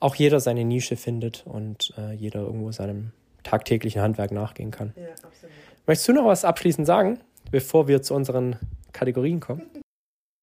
auch 0.00 0.14
jeder 0.14 0.40
seine 0.40 0.64
Nische 0.64 0.96
findet 0.96 1.44
und 1.46 1.92
äh, 1.98 2.12
jeder 2.12 2.40
irgendwo 2.40 2.72
seinem 2.72 3.12
tagtäglichen 3.42 4.00
Handwerk 4.02 4.30
nachgehen 4.30 4.70
kann. 4.70 4.92
Ja, 4.96 5.10
absolut. 5.12 5.54
Möchtest 5.86 6.08
du 6.08 6.12
noch 6.12 6.26
was 6.26 6.44
abschließend 6.44 6.86
sagen, 6.86 7.18
bevor 7.50 7.88
wir 7.88 8.02
zu 8.02 8.14
unseren 8.14 8.56
Kategorien 8.92 9.40
kommen? 9.40 9.62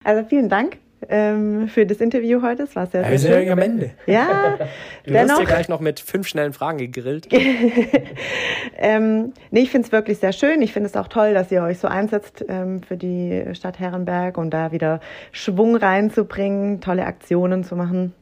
Also 0.03 0.27
vielen 0.27 0.49
Dank 0.49 0.77
ähm, 1.09 1.67
für 1.67 1.85
das 1.85 1.99
Interview 1.99 2.41
heute. 2.41 2.63
Es 2.63 2.75
war 2.75 2.87
sehr, 2.87 3.01
sehr 3.01 3.03
ja, 3.03 3.11
wir 3.11 3.19
sind 3.19 3.33
schön. 3.33 3.51
am 3.51 3.59
Ende. 3.59 3.91
Ja. 4.05 4.57
du 5.03 5.13
wirst 5.13 5.39
dir 5.39 5.45
gleich 5.45 5.69
noch 5.69 5.79
mit 5.79 5.99
fünf 5.99 6.27
schnellen 6.27 6.53
Fragen 6.53 6.77
gegrillt. 6.77 7.27
ähm, 8.77 9.33
nee, 9.51 9.61
ich 9.61 9.71
finde 9.71 9.87
es 9.87 9.91
wirklich 9.91 10.19
sehr 10.19 10.33
schön. 10.33 10.61
Ich 10.61 10.73
finde 10.73 10.89
es 10.89 10.95
auch 10.95 11.07
toll, 11.07 11.33
dass 11.33 11.51
ihr 11.51 11.61
euch 11.63 11.79
so 11.79 11.87
einsetzt 11.87 12.45
ähm, 12.47 12.81
für 12.81 12.97
die 12.97 13.43
Stadt 13.53 13.79
Herrenberg 13.79 14.37
und 14.37 14.51
da 14.51 14.71
wieder 14.71 14.99
Schwung 15.31 15.75
reinzubringen, 15.75 16.81
tolle 16.81 17.05
Aktionen 17.05 17.63
zu 17.63 17.75
machen. 17.75 18.13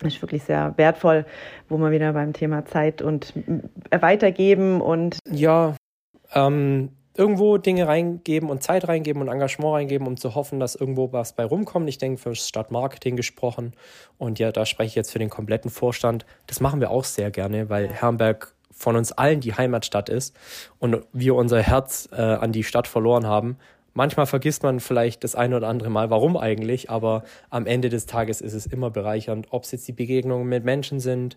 Das 0.00 0.14
ist 0.14 0.22
wirklich 0.22 0.44
sehr 0.44 0.74
wertvoll, 0.76 1.26
wo 1.68 1.76
wir 1.78 1.90
wieder 1.90 2.12
beim 2.12 2.32
Thema 2.32 2.64
Zeit 2.64 3.02
und 3.02 3.32
weitergeben 3.90 4.80
und. 4.80 5.18
Ja, 5.28 5.74
ähm, 6.34 6.90
irgendwo 7.18 7.58
Dinge 7.58 7.88
reingeben 7.88 8.48
und 8.48 8.62
Zeit 8.62 8.86
reingeben 8.86 9.20
und 9.20 9.28
Engagement 9.28 9.74
reingeben, 9.74 10.06
um 10.06 10.16
zu 10.16 10.34
hoffen, 10.34 10.60
dass 10.60 10.76
irgendwo 10.76 11.12
was 11.12 11.32
bei 11.34 11.44
rumkommt. 11.44 11.88
Ich 11.88 11.98
denke, 11.98 12.20
für 12.20 12.34
Stadtmarketing 12.34 13.16
gesprochen. 13.16 13.74
Und 14.16 14.38
ja, 14.38 14.52
da 14.52 14.64
spreche 14.64 14.88
ich 14.88 14.94
jetzt 14.94 15.10
für 15.10 15.18
den 15.18 15.28
kompletten 15.28 15.70
Vorstand. 15.70 16.24
Das 16.46 16.60
machen 16.60 16.80
wir 16.80 16.90
auch 16.90 17.04
sehr 17.04 17.30
gerne, 17.30 17.68
weil 17.68 17.88
Herrenberg 17.88 18.54
von 18.70 18.94
uns 18.94 19.10
allen 19.10 19.40
die 19.40 19.52
Heimatstadt 19.52 20.08
ist 20.08 20.36
und 20.78 21.04
wir 21.12 21.34
unser 21.34 21.60
Herz 21.60 22.08
äh, 22.12 22.20
an 22.20 22.52
die 22.52 22.62
Stadt 22.62 22.86
verloren 22.86 23.26
haben 23.26 23.58
Manchmal 23.94 24.26
vergisst 24.26 24.62
man 24.62 24.80
vielleicht 24.80 25.24
das 25.24 25.34
eine 25.34 25.56
oder 25.56 25.68
andere 25.68 25.90
Mal, 25.90 26.10
warum 26.10 26.36
eigentlich, 26.36 26.90
aber 26.90 27.24
am 27.50 27.66
Ende 27.66 27.88
des 27.88 28.06
Tages 28.06 28.40
ist 28.40 28.54
es 28.54 28.66
immer 28.66 28.90
bereichernd, 28.90 29.48
ob 29.50 29.64
es 29.64 29.72
jetzt 29.72 29.88
die 29.88 29.92
Begegnungen 29.92 30.48
mit 30.48 30.64
Menschen 30.64 31.00
sind, 31.00 31.36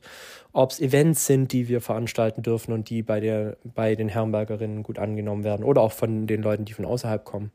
ob 0.54 0.72
es 0.72 0.80
Events 0.80 1.26
sind, 1.26 1.52
die 1.54 1.68
wir 1.68 1.82
veranstalten 1.82 2.44
dürfen 2.44 2.74
und 2.74 2.90
die 2.90 3.02
bei, 3.02 3.20
der, 3.20 3.58
bei 3.64 3.96
den 3.96 4.10
Herrenbergerinnen 4.10 4.84
gut 4.84 5.00
angenommen 5.00 5.44
werden 5.44 5.64
oder 5.64 5.82
auch 5.82 5.92
von 5.92 6.28
den 6.28 6.42
Leuten, 6.42 6.66
die 6.66 6.74
von 6.74 6.86
außerhalb 6.86 7.24
kommen. 7.24 7.52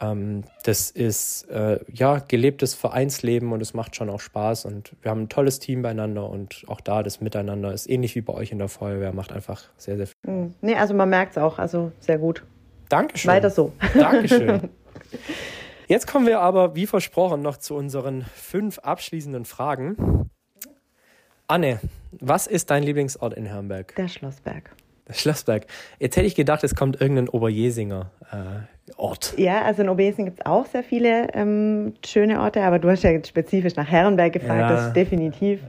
Ähm, 0.00 0.44
das 0.64 0.90
ist 0.90 1.48
äh, 1.50 1.80
ja 1.92 2.18
gelebtes 2.18 2.74
Vereinsleben 2.74 3.52
und 3.52 3.62
es 3.62 3.72
macht 3.72 3.96
schon 3.96 4.10
auch 4.10 4.20
Spaß 4.20 4.66
und 4.66 4.92
wir 5.00 5.10
haben 5.10 5.22
ein 5.22 5.28
tolles 5.28 5.58
Team 5.58 5.82
beieinander 5.82 6.28
und 6.28 6.64
auch 6.66 6.80
da 6.80 7.02
das 7.02 7.20
Miteinander 7.20 7.72
ist 7.72 7.88
ähnlich 7.88 8.14
wie 8.14 8.20
bei 8.20 8.34
euch 8.34 8.52
in 8.52 8.58
der 8.58 8.68
Feuerwehr, 8.68 9.12
macht 9.12 9.32
einfach 9.32 9.64
sehr, 9.76 9.96
sehr 9.96 10.06
viel. 10.06 10.14
Hm. 10.26 10.54
Nee, 10.60 10.74
also 10.74 10.92
man 10.94 11.08
merkt 11.08 11.32
es 11.32 11.38
auch, 11.38 11.58
also 11.58 11.92
sehr 12.00 12.18
gut. 12.18 12.42
Dankeschön. 12.88 13.30
Weiter 13.30 13.50
so. 13.50 13.72
Dankeschön. 13.94 14.68
Jetzt 15.88 16.06
kommen 16.06 16.26
wir 16.26 16.40
aber, 16.40 16.74
wie 16.74 16.86
versprochen, 16.86 17.42
noch 17.42 17.58
zu 17.58 17.74
unseren 17.76 18.24
fünf 18.34 18.78
abschließenden 18.80 19.44
Fragen. 19.44 20.28
Anne, 21.46 21.78
was 22.10 22.48
ist 22.48 22.70
dein 22.70 22.82
Lieblingsort 22.82 23.34
in 23.34 23.46
Herrenberg? 23.46 23.94
Der 23.94 24.08
Schlossberg. 24.08 24.70
Der 25.06 25.14
Schlossberg. 25.14 25.66
Jetzt 26.00 26.16
hätte 26.16 26.26
ich 26.26 26.34
gedacht, 26.34 26.64
es 26.64 26.74
kommt 26.74 27.00
irgendein 27.00 27.28
Oberjesinger 27.28 28.10
äh, 28.32 28.92
Ort. 28.96 29.34
Ja, 29.36 29.62
also 29.62 29.82
in 29.82 29.88
Oberjesing 29.88 30.26
gibt 30.26 30.40
es 30.40 30.46
auch 30.46 30.66
sehr 30.66 30.82
viele 30.82 31.32
ähm, 31.34 31.94
schöne 32.04 32.40
Orte, 32.40 32.62
aber 32.62 32.78
du 32.78 32.88
hast 32.88 33.02
ja 33.02 33.24
spezifisch 33.24 33.74
nach 33.76 33.88
Herrenberg 33.88 34.32
gefragt. 34.32 34.60
Ja. 34.60 34.70
Das 34.70 34.86
ist 34.88 34.96
definitiv 34.96 35.60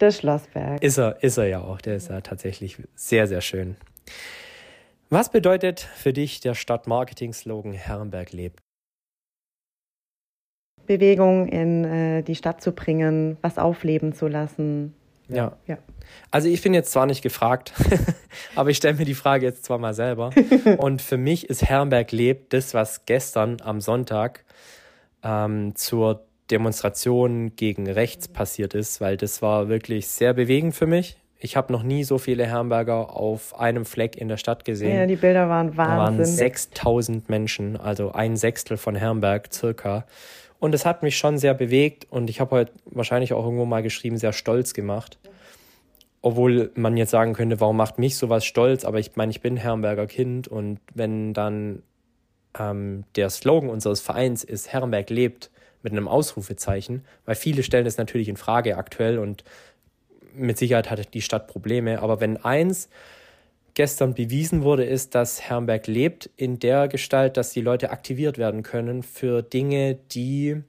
der 0.00 0.10
Schlossberg. 0.10 0.82
Ist 0.82 0.98
er, 0.98 1.22
ist 1.22 1.38
er 1.38 1.46
ja 1.46 1.60
auch. 1.60 1.80
Der 1.80 1.96
ist 1.96 2.08
ja 2.08 2.20
tatsächlich 2.20 2.78
sehr, 2.94 3.26
sehr 3.26 3.40
schön. 3.40 3.76
Was 5.12 5.28
bedeutet 5.28 5.78
für 5.78 6.14
dich 6.14 6.40
der 6.40 6.54
Stadtmarketing-Slogan 6.54 7.74
Herrenberg 7.74 8.32
lebt? 8.32 8.62
Bewegung 10.86 11.48
in 11.48 11.84
äh, 11.84 12.22
die 12.22 12.34
Stadt 12.34 12.62
zu 12.62 12.72
bringen, 12.72 13.36
was 13.42 13.58
aufleben 13.58 14.14
zu 14.14 14.26
lassen. 14.26 14.94
Ja. 15.28 15.58
ja. 15.66 15.76
Also 16.30 16.48
ich 16.48 16.62
bin 16.62 16.72
jetzt 16.72 16.92
zwar 16.92 17.04
nicht 17.04 17.20
gefragt, 17.20 17.74
aber 18.56 18.70
ich 18.70 18.78
stelle 18.78 18.94
mir 18.94 19.04
die 19.04 19.12
Frage 19.12 19.44
jetzt 19.44 19.66
zwar 19.66 19.76
mal 19.76 19.92
selber. 19.92 20.30
Und 20.78 21.02
für 21.02 21.18
mich 21.18 21.50
ist 21.50 21.62
Herrenberg 21.62 22.10
lebt 22.10 22.54
das, 22.54 22.72
was 22.72 23.04
gestern 23.04 23.60
am 23.60 23.82
Sonntag 23.82 24.46
ähm, 25.22 25.76
zur 25.76 26.24
Demonstration 26.50 27.54
gegen 27.54 27.86
rechts 27.86 28.28
passiert 28.28 28.72
ist, 28.72 29.02
weil 29.02 29.18
das 29.18 29.42
war 29.42 29.68
wirklich 29.68 30.08
sehr 30.08 30.32
bewegend 30.32 30.74
für 30.74 30.86
mich. 30.86 31.18
Ich 31.44 31.56
habe 31.56 31.72
noch 31.72 31.82
nie 31.82 32.04
so 32.04 32.18
viele 32.18 32.46
Herrenberger 32.46 33.16
auf 33.16 33.58
einem 33.58 33.84
Fleck 33.84 34.16
in 34.16 34.28
der 34.28 34.36
Stadt 34.36 34.64
gesehen. 34.64 34.96
Ja, 34.96 35.06
die 35.06 35.16
Bilder 35.16 35.48
waren 35.48 35.76
Wahnsinn. 35.76 35.96
Da 35.96 35.98
waren 35.98 36.24
6000 36.24 37.28
Menschen, 37.28 37.76
also 37.76 38.12
ein 38.12 38.36
Sechstel 38.36 38.76
von 38.76 38.94
Herrenberg 38.94 39.52
circa. 39.52 40.06
Und 40.60 40.72
es 40.72 40.86
hat 40.86 41.02
mich 41.02 41.18
schon 41.18 41.38
sehr 41.38 41.54
bewegt 41.54 42.06
und 42.10 42.30
ich 42.30 42.40
habe 42.40 42.52
heute 42.52 42.72
wahrscheinlich 42.84 43.32
auch 43.32 43.44
irgendwo 43.44 43.64
mal 43.64 43.82
geschrieben, 43.82 44.18
sehr 44.18 44.32
stolz 44.32 44.72
gemacht. 44.72 45.18
Obwohl 46.20 46.70
man 46.76 46.96
jetzt 46.96 47.10
sagen 47.10 47.32
könnte, 47.32 47.58
warum 47.58 47.76
macht 47.76 47.98
mich 47.98 48.16
sowas 48.16 48.44
stolz? 48.44 48.84
Aber 48.84 49.00
ich 49.00 49.16
meine, 49.16 49.32
ich 49.32 49.40
bin 49.40 49.56
Herrenberger 49.56 50.06
Kind 50.06 50.46
und 50.46 50.78
wenn 50.94 51.34
dann 51.34 51.82
ähm, 52.56 53.02
der 53.16 53.30
Slogan 53.30 53.68
unseres 53.68 54.00
Vereins 54.00 54.44
ist, 54.44 54.72
Herrenberg 54.72 55.10
lebt, 55.10 55.50
mit 55.82 55.92
einem 55.92 56.06
Ausrufezeichen, 56.06 57.04
weil 57.24 57.34
viele 57.34 57.64
stellen 57.64 57.86
es 57.86 57.98
natürlich 57.98 58.28
in 58.28 58.36
Frage 58.36 58.76
aktuell 58.76 59.18
und 59.18 59.42
mit 60.34 60.58
Sicherheit 60.58 60.90
hat 60.90 61.14
die 61.14 61.22
Stadt 61.22 61.46
Probleme, 61.46 62.00
aber 62.00 62.20
wenn 62.20 62.36
eins 62.36 62.88
gestern 63.74 64.14
bewiesen 64.14 64.62
wurde, 64.62 64.84
ist, 64.84 65.14
dass 65.14 65.40
Herrenberg 65.40 65.86
lebt 65.86 66.30
in 66.36 66.58
der 66.58 66.88
Gestalt, 66.88 67.36
dass 67.36 67.50
die 67.50 67.60
Leute 67.60 67.90
aktiviert 67.90 68.38
werden 68.38 68.62
können 68.62 69.02
für 69.02 69.42
Dinge, 69.42 69.98
die 70.12 70.62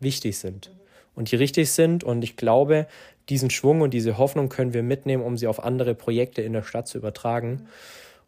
wichtig 0.00 0.38
sind 0.38 0.72
und 1.14 1.30
die 1.30 1.36
richtig 1.36 1.70
sind. 1.72 2.04
Und 2.04 2.22
ich 2.22 2.36
glaube, 2.36 2.86
diesen 3.28 3.50
Schwung 3.50 3.80
und 3.80 3.92
diese 3.92 4.18
Hoffnung 4.18 4.48
können 4.48 4.72
wir 4.72 4.82
mitnehmen, 4.82 5.22
um 5.22 5.36
sie 5.36 5.46
auf 5.46 5.62
andere 5.62 5.94
Projekte 5.94 6.42
in 6.42 6.52
der 6.52 6.62
Stadt 6.62 6.88
zu 6.88 6.98
übertragen. 6.98 7.68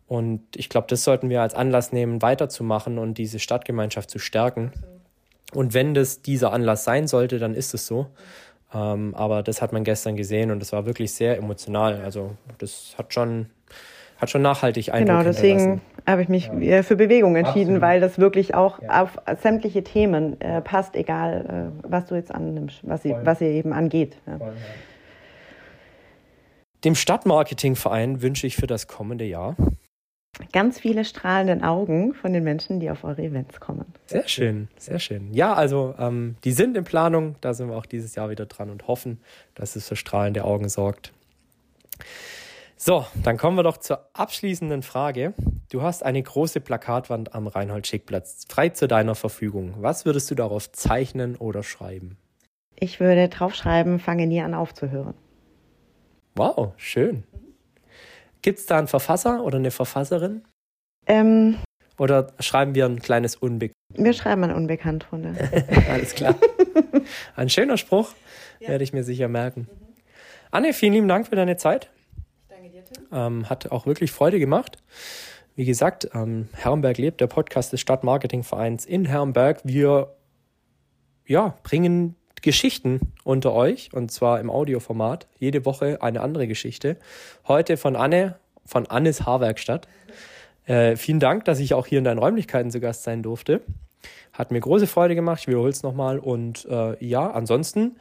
Und 0.07 0.43
ich 0.57 0.69
glaube, 0.69 0.89
das 0.89 1.05
sollten 1.05 1.31
wir 1.31 1.41
als 1.41 1.55
Anlass 1.55 1.93
nehmen, 1.93 2.21
weiterzumachen 2.21 2.99
und 2.99 3.15
diese 3.15 3.39
Stadtgemeinschaft 3.39 4.11
zu 4.11 4.19
stärken. 4.19 4.73
Und 5.53 5.75
wenn 5.75 5.95
das 5.95 6.23
dieser 6.23 6.53
Anlass 6.53 6.85
sein 6.85 7.09
sollte, 7.09 7.39
dann 7.39 7.55
ist 7.55 7.75
es 7.75 7.87
so. 7.87 8.09
Ähm, 8.73 9.15
aber 9.15 9.43
das 9.43 9.63
hat 9.63 9.73
man 9.73 9.85
gestern 9.85 10.17
gesehen 10.17 10.51
und 10.51 10.61
das 10.61 10.73
war 10.73 10.87
wirklich 10.87 11.13
sehr 11.13 11.37
emotional. 11.37 12.03
Also 12.05 12.37
das 12.59 12.95
hat 12.97 13.13
schon, 13.13 13.47
hat 14.19 14.31
schon 14.31 14.43
nachhaltig 14.43 14.93
Eindruck 14.93 15.09
Genau, 15.09 15.23
deswegen 15.25 15.81
habe 16.07 16.23
ich 16.23 16.29
mich 16.29 16.51
ja. 16.61 16.83
für 16.83 16.97
Bewegung 16.97 17.37
entschieden, 17.37 17.77
Absolut. 17.77 17.83
weil 17.83 18.01
das 18.01 18.19
wirklich 18.19 18.55
auch 18.55 18.81
ja. 18.81 19.03
auf 19.03 19.19
sämtliche 19.41 19.83
Themen 19.83 20.41
äh, 20.41 20.61
passt, 20.61 20.95
egal 20.95 21.73
äh, 21.83 21.89
was 21.89 22.07
du 22.07 22.15
jetzt 22.15 22.33
annimmst, 22.33 22.81
was, 22.83 23.03
sie, 23.03 23.15
was 23.25 23.41
ihr 23.41 23.49
eben 23.49 23.73
angeht. 23.73 24.17
Ja. 24.27 24.39
Voll, 24.39 24.53
Dem 26.85 26.95
Stadtmarketingverein 26.95 28.23
wünsche 28.23 28.47
ich 28.47 28.57
für 28.57 28.69
das 28.69 28.87
kommende 28.87 29.25
Jahr 29.25 29.57
ganz 30.53 30.81
viele 30.81 31.05
strahlende 31.05 31.67
Augen 31.67 32.15
von 32.15 32.33
den 32.33 32.45
Menschen, 32.45 32.81
die 32.81 32.91
auf 32.91 33.05
eure 33.05 33.23
Events 33.23 33.61
kommen. 33.61 33.87
Sehr 34.07 34.29
schön, 34.29 34.69
sehr 34.77 34.99
schön. 34.99 35.33
Ja, 35.33 35.55
also 35.55 35.95
ähm, 35.99 36.37
die 36.45 36.53
sind 36.53 36.77
in 36.77 36.85
Planung, 36.85 37.37
da 37.41 37.55
sind 37.55 37.69
wir 37.69 37.77
auch 37.77 37.87
dieses 37.87 38.15
Jahr 38.15 38.31
wieder 38.31 38.47
dran 38.47 38.71
und 38.71 38.87
hoffen, 38.87 39.21
dass 39.55 39.77
es 39.77 39.89
für 39.89 39.97
strahlende 39.97 40.45
Augen 40.45 40.69
sorgt. 40.69 41.13
So, 42.77 43.05
dann 43.23 43.37
kommen 43.37 43.59
wir 43.59 43.63
doch 43.63 43.77
zur 43.77 44.09
abschließenden 44.15 44.83
Frage. 44.83 45.35
Du 45.71 45.83
hast 45.83 46.03
eine 46.03 46.23
große 46.23 46.61
Plakatwand 46.61 47.35
am 47.35 47.47
Reinhold-Schick-Platz 47.47 48.47
frei 48.49 48.71
zu 48.71 48.89
deiner 48.89 49.15
Verfügung. 49.15 49.75
Was 49.81 50.07
würdest 50.07 50.31
du 50.31 50.35
darauf 50.35 50.73
zeichnen 50.73 51.37
oder 51.37 51.63
schreiben? 51.63 52.17
Ich 52.77 52.99
würde 52.99 53.29
draufschreiben, 53.29 53.99
fange 53.99 54.27
nie 54.27 54.41
an 54.41 54.55
aufzuhören. 54.55 55.13
Wow, 56.37 56.73
schön. 56.79 57.25
Gibt 58.43 58.59
es 58.59 58.67
da 58.67 58.79
einen 58.79 58.89
Verfasser 58.89 59.45
oder 59.45 59.59
eine 59.59 59.71
Verfasserin? 59.71 60.43
Ähm, 61.07 61.57
oder 61.99 62.33
schreiben 62.41 62.75
wir 62.75 62.87
ein 62.87 63.01
kleines 63.01 63.37
Unbekannt? 63.37 63.75
Wir 63.95 64.13
schreiben 64.13 64.45
ein 64.45 64.55
Unbekannt 64.55 65.07
runter. 65.13 65.35
Alles 65.91 66.15
klar. 66.15 66.35
Ein 67.37 67.51
schöner 67.51 67.77
Spruch, 67.77 68.15
ja. 68.61 68.69
werde 68.69 68.85
ich 68.85 68.93
mir 68.93 69.05
sicher 69.05 69.29
merken. 69.29 69.69
Mhm. 69.71 69.91
Anne, 70.51 70.73
vielen 70.73 70.95
lieben 70.95 71.09
Dank 71.09 71.29
für 71.29 71.37
deine 71.37 71.57
Zeit. 71.57 71.91
Ich 72.17 72.49
danke 72.49 72.71
dir, 72.71 72.85
Tim. 72.85 73.05
Ähm, 73.13 73.51
hat 73.51 73.71
auch 73.71 73.87
wirklich 73.87 74.13
Freude 74.13 74.39
gemacht. 74.39 74.79
Wie 75.55 75.65
gesagt, 75.65 76.09
ähm, 76.15 76.49
Herrenberg 76.55 76.97
lebt, 76.99 77.21
der 77.21 77.27
Podcast 77.27 77.73
des 77.73 77.81
Stadtmarketingvereins 77.81 78.87
in 78.87 79.05
Herrenberg. 79.05 79.61
Wir 79.63 80.15
ja, 81.27 81.55
bringen 81.63 82.17
Geschichten 82.43 83.13
unter 83.25 83.53
euch 83.53 83.91
und 83.93 84.11
zwar 84.11 84.41
im 84.41 84.51
Audioformat. 84.51 85.27
Jede 85.39 85.65
Woche 85.65 85.99
eine 86.01 86.21
andere 86.21 86.47
Geschichte. 86.47 86.97
Heute 87.47 87.77
von 87.77 87.97
Anne, 87.97 88.37
von 88.65 88.87
Annes 88.87 89.27
Haarwerkstatt. 89.27 89.89
Äh, 90.67 90.97
vielen 90.97 91.21
Dank, 91.21 91.45
dass 91.45 91.59
ich 91.59 91.75
auch 91.75 91.87
hier 91.87 91.99
in 91.99 92.05
deinen 92.05 92.19
Räumlichkeiten 92.19 92.71
zu 92.71 92.81
Gast 92.81 93.03
sein 93.03 93.23
durfte. 93.23 93.63
Hat 94.33 94.53
mir 94.53 94.61
große 94.61 94.87
Freude 94.87 95.15
gemacht. 95.15 95.41
Ich 95.43 95.49
wiederhole 95.49 95.71
es 95.71 95.83
nochmal. 95.83 96.19
Und 96.19 96.65
äh, 96.67 97.05
ja, 97.05 97.31
ansonsten 97.31 97.97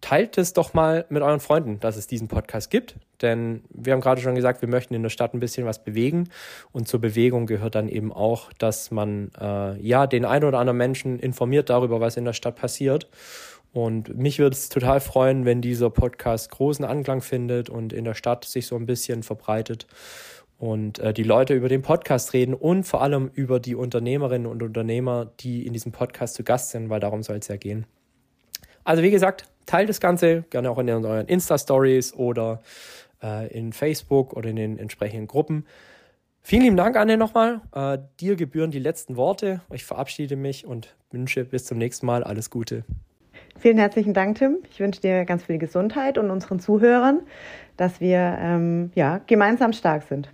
teilt 0.00 0.38
es 0.38 0.52
doch 0.52 0.74
mal 0.74 1.04
mit 1.08 1.22
euren 1.22 1.40
Freunden, 1.40 1.80
dass 1.80 1.96
es 1.96 2.06
diesen 2.06 2.28
Podcast 2.28 2.70
gibt. 2.70 2.96
Denn 3.22 3.62
wir 3.70 3.92
haben 3.92 4.00
gerade 4.00 4.20
schon 4.20 4.34
gesagt, 4.34 4.62
wir 4.62 4.68
möchten 4.68 4.94
in 4.94 5.02
der 5.02 5.10
Stadt 5.10 5.34
ein 5.34 5.40
bisschen 5.40 5.66
was 5.66 5.82
bewegen. 5.82 6.28
Und 6.72 6.88
zur 6.88 7.00
Bewegung 7.00 7.46
gehört 7.46 7.74
dann 7.74 7.88
eben 7.88 8.12
auch, 8.12 8.52
dass 8.58 8.90
man 8.90 9.30
äh, 9.40 9.80
ja 9.80 10.06
den 10.06 10.24
einen 10.24 10.44
oder 10.44 10.58
anderen 10.58 10.78
Menschen 10.78 11.18
informiert 11.18 11.70
darüber, 11.70 12.00
was 12.00 12.16
in 12.16 12.24
der 12.24 12.32
Stadt 12.32 12.56
passiert. 12.56 13.08
Und 13.72 14.16
mich 14.16 14.38
würde 14.38 14.54
es 14.54 14.68
total 14.68 15.00
freuen, 15.00 15.44
wenn 15.44 15.60
dieser 15.60 15.90
Podcast 15.90 16.50
großen 16.50 16.84
Anklang 16.84 17.20
findet 17.20 17.68
und 17.68 17.92
in 17.92 18.04
der 18.04 18.14
Stadt 18.14 18.44
sich 18.44 18.66
so 18.66 18.76
ein 18.76 18.86
bisschen 18.86 19.22
verbreitet 19.22 19.86
und 20.58 20.98
äh, 20.98 21.12
die 21.12 21.22
Leute 21.22 21.54
über 21.54 21.68
den 21.68 21.82
Podcast 21.82 22.32
reden 22.32 22.54
und 22.54 22.84
vor 22.84 23.02
allem 23.02 23.30
über 23.34 23.60
die 23.60 23.74
Unternehmerinnen 23.74 24.46
und 24.46 24.62
Unternehmer, 24.62 25.30
die 25.40 25.66
in 25.66 25.72
diesem 25.72 25.92
Podcast 25.92 26.34
zu 26.34 26.44
Gast 26.44 26.70
sind, 26.70 26.90
weil 26.90 27.00
darum 27.00 27.22
soll 27.22 27.36
es 27.36 27.48
ja 27.48 27.56
gehen. 27.56 27.86
Also 28.84 29.02
wie 29.02 29.10
gesagt, 29.10 29.44
teilt 29.68 29.88
das 29.88 30.00
Ganze 30.00 30.42
gerne 30.50 30.70
auch 30.70 30.78
in 30.78 30.88
euren 30.88 31.26
Insta-Stories 31.26 32.14
oder 32.14 32.60
äh, 33.22 33.46
in 33.56 33.72
Facebook 33.72 34.32
oder 34.32 34.48
in 34.48 34.56
den 34.56 34.78
entsprechenden 34.78 35.26
Gruppen. 35.26 35.66
Vielen 36.40 36.62
lieben 36.62 36.76
Dank, 36.76 36.96
Anne, 36.96 37.16
nochmal. 37.16 37.60
Äh, 37.74 37.98
dir 38.20 38.36
gebühren 38.36 38.70
die 38.70 38.78
letzten 38.78 39.16
Worte. 39.16 39.60
Ich 39.72 39.84
verabschiede 39.84 40.36
mich 40.36 40.66
und 40.66 40.96
wünsche 41.10 41.44
bis 41.44 41.66
zum 41.66 41.78
nächsten 41.78 42.06
Mal 42.06 42.24
alles 42.24 42.48
Gute. 42.50 42.84
Vielen 43.58 43.76
herzlichen 43.76 44.14
Dank, 44.14 44.38
Tim. 44.38 44.58
Ich 44.70 44.80
wünsche 44.80 45.00
dir 45.00 45.24
ganz 45.24 45.44
viel 45.44 45.58
Gesundheit 45.58 46.16
und 46.16 46.30
unseren 46.30 46.60
Zuhörern, 46.60 47.20
dass 47.76 48.00
wir 48.00 48.38
ähm, 48.40 48.92
ja, 48.94 49.20
gemeinsam 49.26 49.72
stark 49.72 50.04
sind. 50.04 50.30